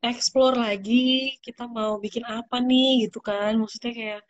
[0.00, 3.60] explore lagi kita mau bikin apa nih gitu kan.
[3.60, 4.22] Maksudnya kayak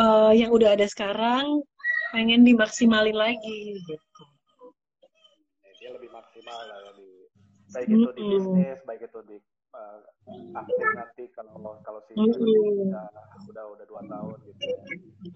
[0.00, 1.64] uh, yang udah ada sekarang
[2.10, 3.94] pengen dimaksimalin lagi gitu.
[5.80, 7.08] Dia lebih maksimal lah ya di
[7.70, 9.36] baik itu di bisnis, baik itu di
[9.74, 9.98] uh,
[10.58, 13.06] aktif nanti kalau kalau si udah
[13.46, 14.62] udah udah dua tahun gitu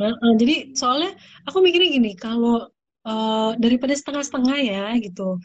[0.02, 1.14] uh, uh, jadi soalnya
[1.46, 2.66] aku mikirnya gini kalau
[3.06, 5.38] uh, daripada setengah-setengah ya gitu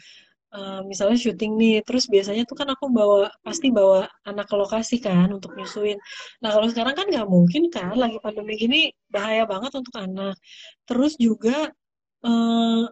[0.56, 4.97] uh, misalnya syuting nih terus biasanya tuh kan aku bawa pasti bawa anak ke lokasi
[5.02, 5.97] kan untuk nyusuin.
[6.41, 8.80] Nah kalau sekarang kan nggak mungkin kan lagi pandemi gini
[9.10, 10.36] bahaya banget untuk anak.
[10.89, 11.70] Terus juga
[12.26, 12.84] uh,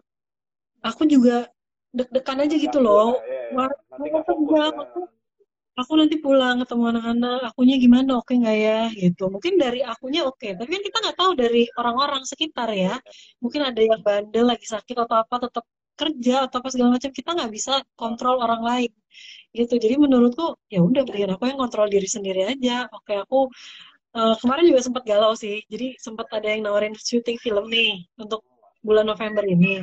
[0.85, 1.49] aku juga
[1.95, 3.17] deg-degan aja gitu loh.
[3.25, 3.65] ya, ya.
[3.97, 4.07] Nanti
[5.77, 9.29] aku nanti pulang ketemu anak-anak akunya gimana oke nggak ya gitu.
[9.29, 12.97] Mungkin dari akunya oke tapi kan kita nggak tahu dari orang-orang sekitar ya.
[13.41, 15.65] Mungkin ada yang bandel lagi sakit atau apa tetap
[15.97, 18.91] kerja atau apa segala macam kita nggak bisa kontrol orang lain.
[19.57, 19.73] Gitu.
[19.83, 22.85] Jadi menurutku ya udah berikan aku yang kontrol diri sendiri aja.
[22.93, 23.49] Oke aku
[24.13, 25.65] uh, kemarin juga sempat galau sih.
[25.67, 28.45] Jadi sempat ada yang nawarin syuting film nih untuk
[28.85, 29.81] bulan November ini.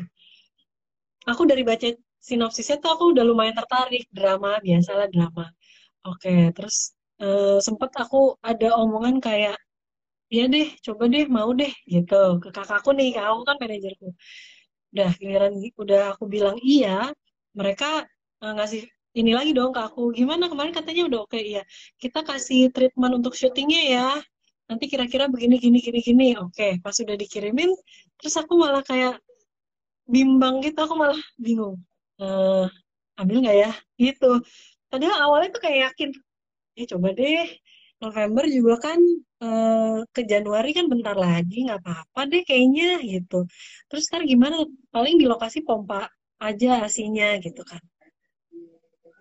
[1.27, 1.89] Aku dari baca
[2.23, 4.07] sinopsisnya tuh aku udah lumayan tertarik.
[4.15, 5.51] Drama biasalah drama.
[6.05, 6.93] Oke, terus
[7.25, 9.57] uh, sempet aku ada omongan kayak,
[10.29, 12.23] ya deh, coba deh, mau deh, gitu.
[12.45, 14.09] Ke kakakku nih, kakakku kan manajerku.
[14.95, 17.11] Udah, giliran udah aku bilang iya,
[17.51, 18.07] mereka
[18.39, 18.87] uh, ngasih
[19.19, 20.15] ini lagi dong ke aku.
[20.15, 21.63] Gimana kemarin katanya udah oke, iya.
[21.99, 24.09] Kita kasih treatment untuk syutingnya ya.
[24.71, 26.29] Nanti kira-kira begini, gini, gini, gini.
[26.39, 27.75] Oke, pas udah dikirimin,
[28.19, 29.19] terus aku malah kayak
[30.07, 31.77] bimbang gitu, aku malah bingung.
[32.23, 32.71] Uh,
[33.19, 33.71] ambil nggak ya?
[33.99, 34.43] Gitu
[34.95, 36.11] padahal awalnya tuh kayak yakin
[36.79, 37.51] ya coba deh
[38.05, 38.99] November juga kan
[39.45, 43.49] eh, ke Januari kan bentar lagi nggak apa-apa deh kayaknya gitu.
[43.89, 44.57] Terus ntar gimana?
[44.95, 46.07] Paling di lokasi pompa
[46.49, 47.81] aja asinya gitu kan.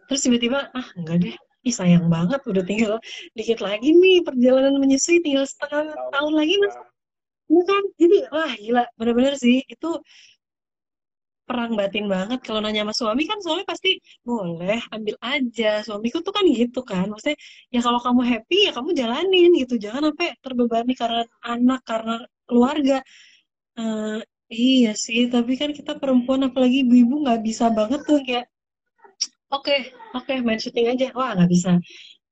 [0.07, 1.35] Terus tiba-tiba ah enggak deh.
[1.63, 2.99] Ih sayang banget udah tinggal
[3.39, 6.75] dikit lagi nih perjalanan menyusui tinggal setengah tahun lagi mas.
[7.47, 8.83] Bukan iya jadi wah gila.
[8.99, 9.89] Bener-bener sih itu
[11.47, 12.39] perang batin banget.
[12.45, 13.89] Kalau nanya sama suami kan suami pasti
[14.23, 15.83] boleh ambil aja.
[15.85, 17.05] Suamiku tuh kan gitu kan.
[17.11, 17.37] Maksudnya
[17.73, 19.75] ya kalau kamu happy ya kamu jalanin gitu.
[19.83, 22.15] Jangan sampai terbebani karena anak karena
[22.47, 22.97] keluarga.
[23.79, 24.21] Uh,
[24.53, 28.45] iya sih tapi kan kita perempuan apalagi ibu-ibu nggak bisa banget tuh kayak
[29.49, 29.79] oke okay,
[30.13, 31.07] oke okay, main syuting aja.
[31.17, 31.69] Wah nggak bisa.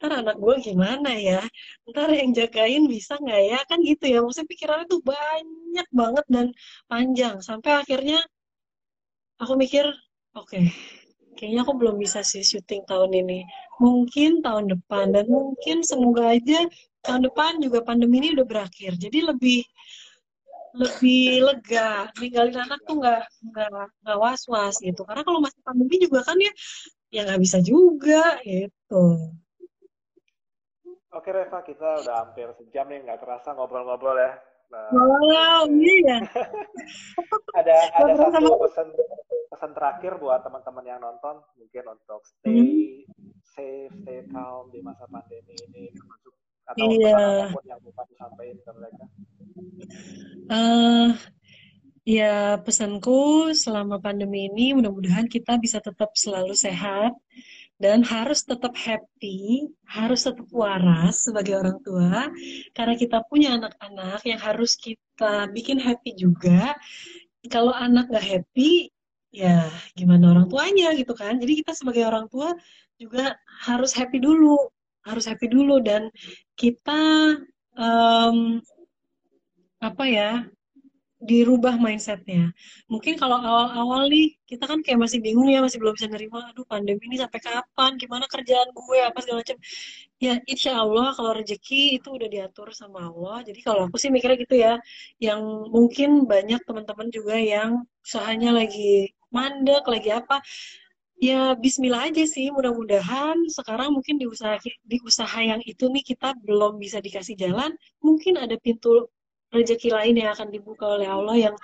[0.02, 1.46] Ntar anak gue gimana ya?
[1.90, 3.60] Ntar yang jagain bisa nggak ya?
[3.70, 4.18] Kan gitu ya.
[4.26, 6.48] Maksudnya pikirannya tuh banyak banget dan
[6.90, 7.36] panjang.
[7.46, 8.18] Sampai akhirnya
[9.42, 9.90] aku mikir
[10.38, 10.70] oke okay,
[11.36, 13.42] kayaknya aku belum bisa sih syuting tahun ini.
[13.82, 16.70] Mungkin tahun depan dan mungkin semoga aja
[17.02, 18.94] tahun depan juga pandemi ini udah berakhir.
[19.02, 19.66] Jadi lebih
[20.72, 23.24] lebih lega ninggalin anak tuh nggak
[24.06, 25.02] nggak was was gitu.
[25.04, 26.54] Karena kalau masih pandemi juga kan ya
[27.12, 29.34] ya nggak bisa juga gitu.
[31.12, 34.32] Oke Reva, kita udah hampir sejam nih, nggak terasa ngobrol-ngobrol ya.
[34.72, 36.24] Nah, wow, iya.
[37.60, 38.88] ada ada satu pesan
[39.52, 43.36] pesan terakhir buat teman-teman yang nonton, mungkin untuk stay hmm.
[43.44, 46.34] safe, stay calm di masa pandemi ini, termasuk
[46.72, 47.52] atau iya.
[47.52, 49.06] apa pun yang mau sampaikan ke mereka.
[50.48, 51.10] Uh,
[52.08, 57.12] ya pesanku selama pandemi ini mudah-mudahan kita bisa tetap selalu sehat
[57.82, 62.30] dan harus tetap happy, harus tetap waras sebagai orang tua,
[62.78, 66.78] karena kita punya anak-anak yang harus kita bikin happy juga.
[67.50, 68.94] Kalau anak gak happy,
[69.34, 69.66] ya
[69.98, 71.42] gimana orang tuanya gitu kan.
[71.42, 72.54] Jadi kita sebagai orang tua
[73.02, 73.34] juga
[73.66, 74.62] harus happy dulu,
[75.02, 76.14] harus happy dulu dan
[76.54, 77.34] kita
[77.74, 78.62] um,
[79.82, 80.46] apa ya
[81.22, 82.50] dirubah mindsetnya.
[82.90, 86.66] Mungkin kalau awal-awal nih kita kan kayak masih bingung ya, masih belum bisa nerima, aduh
[86.66, 89.58] pandemi ini sampai kapan, gimana kerjaan gue, apa segala macam.
[90.18, 93.46] Ya insya Allah kalau rezeki itu udah diatur sama Allah.
[93.46, 94.74] Jadi kalau aku sih mikirnya gitu ya,
[95.22, 100.42] yang mungkin banyak teman-teman juga yang usahanya lagi mandek, lagi apa,
[101.22, 102.50] ya Bismillah aja sih.
[102.50, 107.72] Mudah-mudahan sekarang mungkin di usaha di usaha yang itu nih kita belum bisa dikasih jalan,
[108.02, 109.06] mungkin ada pintu
[109.52, 111.56] rezeki lain yang akan dibuka oleh Allah yang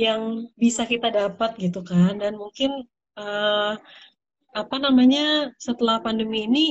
[0.00, 2.16] yang bisa kita dapat gitu kan.
[2.16, 2.86] Dan mungkin
[3.18, 3.74] uh,
[4.52, 6.66] apa namanya setelah pandemi ini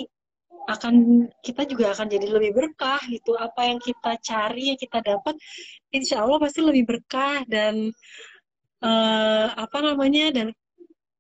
[0.70, 3.36] akan kita juga akan jadi lebih berkah gitu.
[3.38, 5.36] Apa yang kita cari yang kita dapat
[5.94, 7.90] insya Allah pasti lebih berkah dan
[8.82, 10.48] uh, apa namanya dan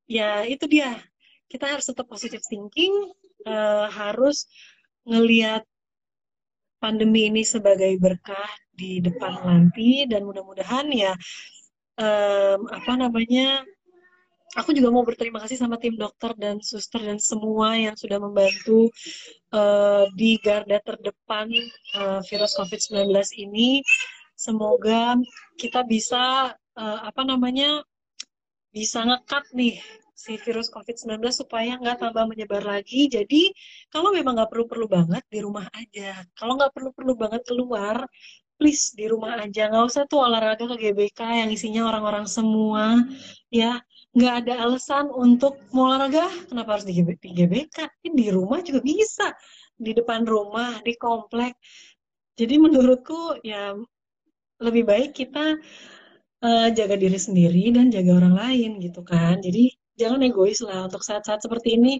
[0.05, 0.97] ya itu dia.
[1.51, 3.11] Kita harus tetap positive thinking
[3.43, 4.47] uh, harus
[5.03, 5.65] ngelihat
[6.81, 11.13] pandemi ini sebagai berkah di depan nanti dan mudah-mudahan ya
[12.01, 13.61] um, apa namanya
[14.57, 18.91] aku juga mau berterima kasih sama tim dokter dan suster dan semua yang sudah membantu
[19.55, 21.47] uh, di garda terdepan
[21.95, 23.79] uh, virus COVID-19 ini.
[24.35, 25.15] Semoga
[25.55, 27.85] kita bisa uh, apa namanya
[28.73, 29.77] bisa ngekat nih
[30.21, 33.09] si virus COVID-19 supaya nggak tambah menyebar lagi.
[33.09, 33.49] Jadi
[33.89, 36.21] kalau memang nggak perlu-perlu banget di rumah aja.
[36.37, 38.05] Kalau nggak perlu-perlu banget keluar,
[38.61, 39.73] please di rumah aja.
[39.73, 43.01] Nggak usah tuh olahraga ke GBK yang isinya orang-orang semua.
[43.49, 43.81] Ya,
[44.13, 46.29] nggak ada alasan untuk mau olahraga.
[46.45, 47.77] Kenapa harus di, GBK?
[48.05, 49.33] Di rumah juga bisa.
[49.73, 51.57] Di depan rumah, di komplek.
[52.37, 53.73] Jadi menurutku ya
[54.61, 55.57] lebih baik kita
[56.45, 59.41] uh, jaga diri sendiri dan jaga orang lain gitu kan.
[59.41, 61.93] Jadi jangan egois lah untuk saat-saat seperti ini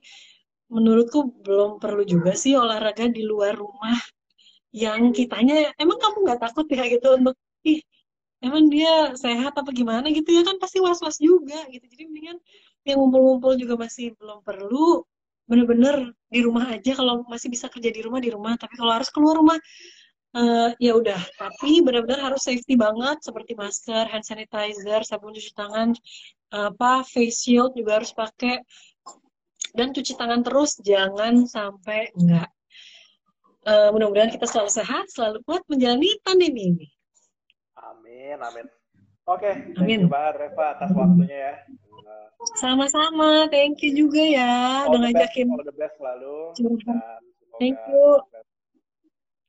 [0.71, 3.99] menurutku belum perlu juga sih olahraga di luar rumah
[4.71, 6.87] yang kitanya emang kamu nggak takut ya?
[6.87, 7.35] gitu untuk
[7.67, 7.83] ih
[8.39, 10.07] emang dia sehat apa gimana?
[10.09, 11.85] gitu ya kan pasti was-was juga gitu.
[11.91, 12.37] Jadi mendingan
[12.87, 15.03] yang ngumpul-ngumpul juga masih belum perlu
[15.45, 16.91] bener-bener di rumah aja.
[16.95, 18.55] Kalau masih bisa kerja di rumah di rumah.
[18.55, 19.59] Tapi kalau harus keluar rumah
[20.39, 21.19] uh, ya udah.
[21.35, 25.91] Tapi benar-benar harus safety banget seperti masker hand sanitizer sabun cuci tangan
[26.51, 28.59] apa face shield juga harus pakai.
[29.71, 32.51] Dan cuci tangan terus jangan sampai enggak
[33.65, 36.87] uh, mudah-mudahan kita selalu sehat selalu kuat menjalani pandemi ini.
[37.77, 38.65] Amin amin.
[39.29, 41.55] Oke okay, thank you banget Reva atas waktunya ya.
[42.57, 44.85] Sama-sama thank you juga ya.
[44.89, 46.37] All udah ngajakin all the best selalu.
[47.61, 48.05] thank you.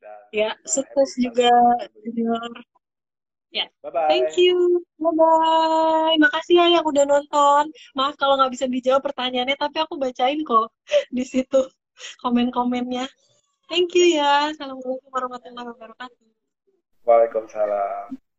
[0.02, 1.52] dan, ya sukses juga
[2.04, 2.52] junior
[3.52, 3.68] Ya.
[3.84, 4.08] Bye bye.
[4.08, 4.80] Thank you.
[4.96, 6.16] Bye bye.
[6.16, 7.68] Makasih ya yang udah nonton.
[7.92, 10.72] Maaf kalau nggak bisa dijawab pertanyaannya, tapi aku bacain kok
[11.16, 11.68] di situ
[12.24, 13.04] komen-komennya.
[13.68, 14.56] Thank you ya.
[14.56, 16.28] Assalamualaikum warahmatullahi wabarakatuh.
[17.04, 18.31] Waalaikumsalam.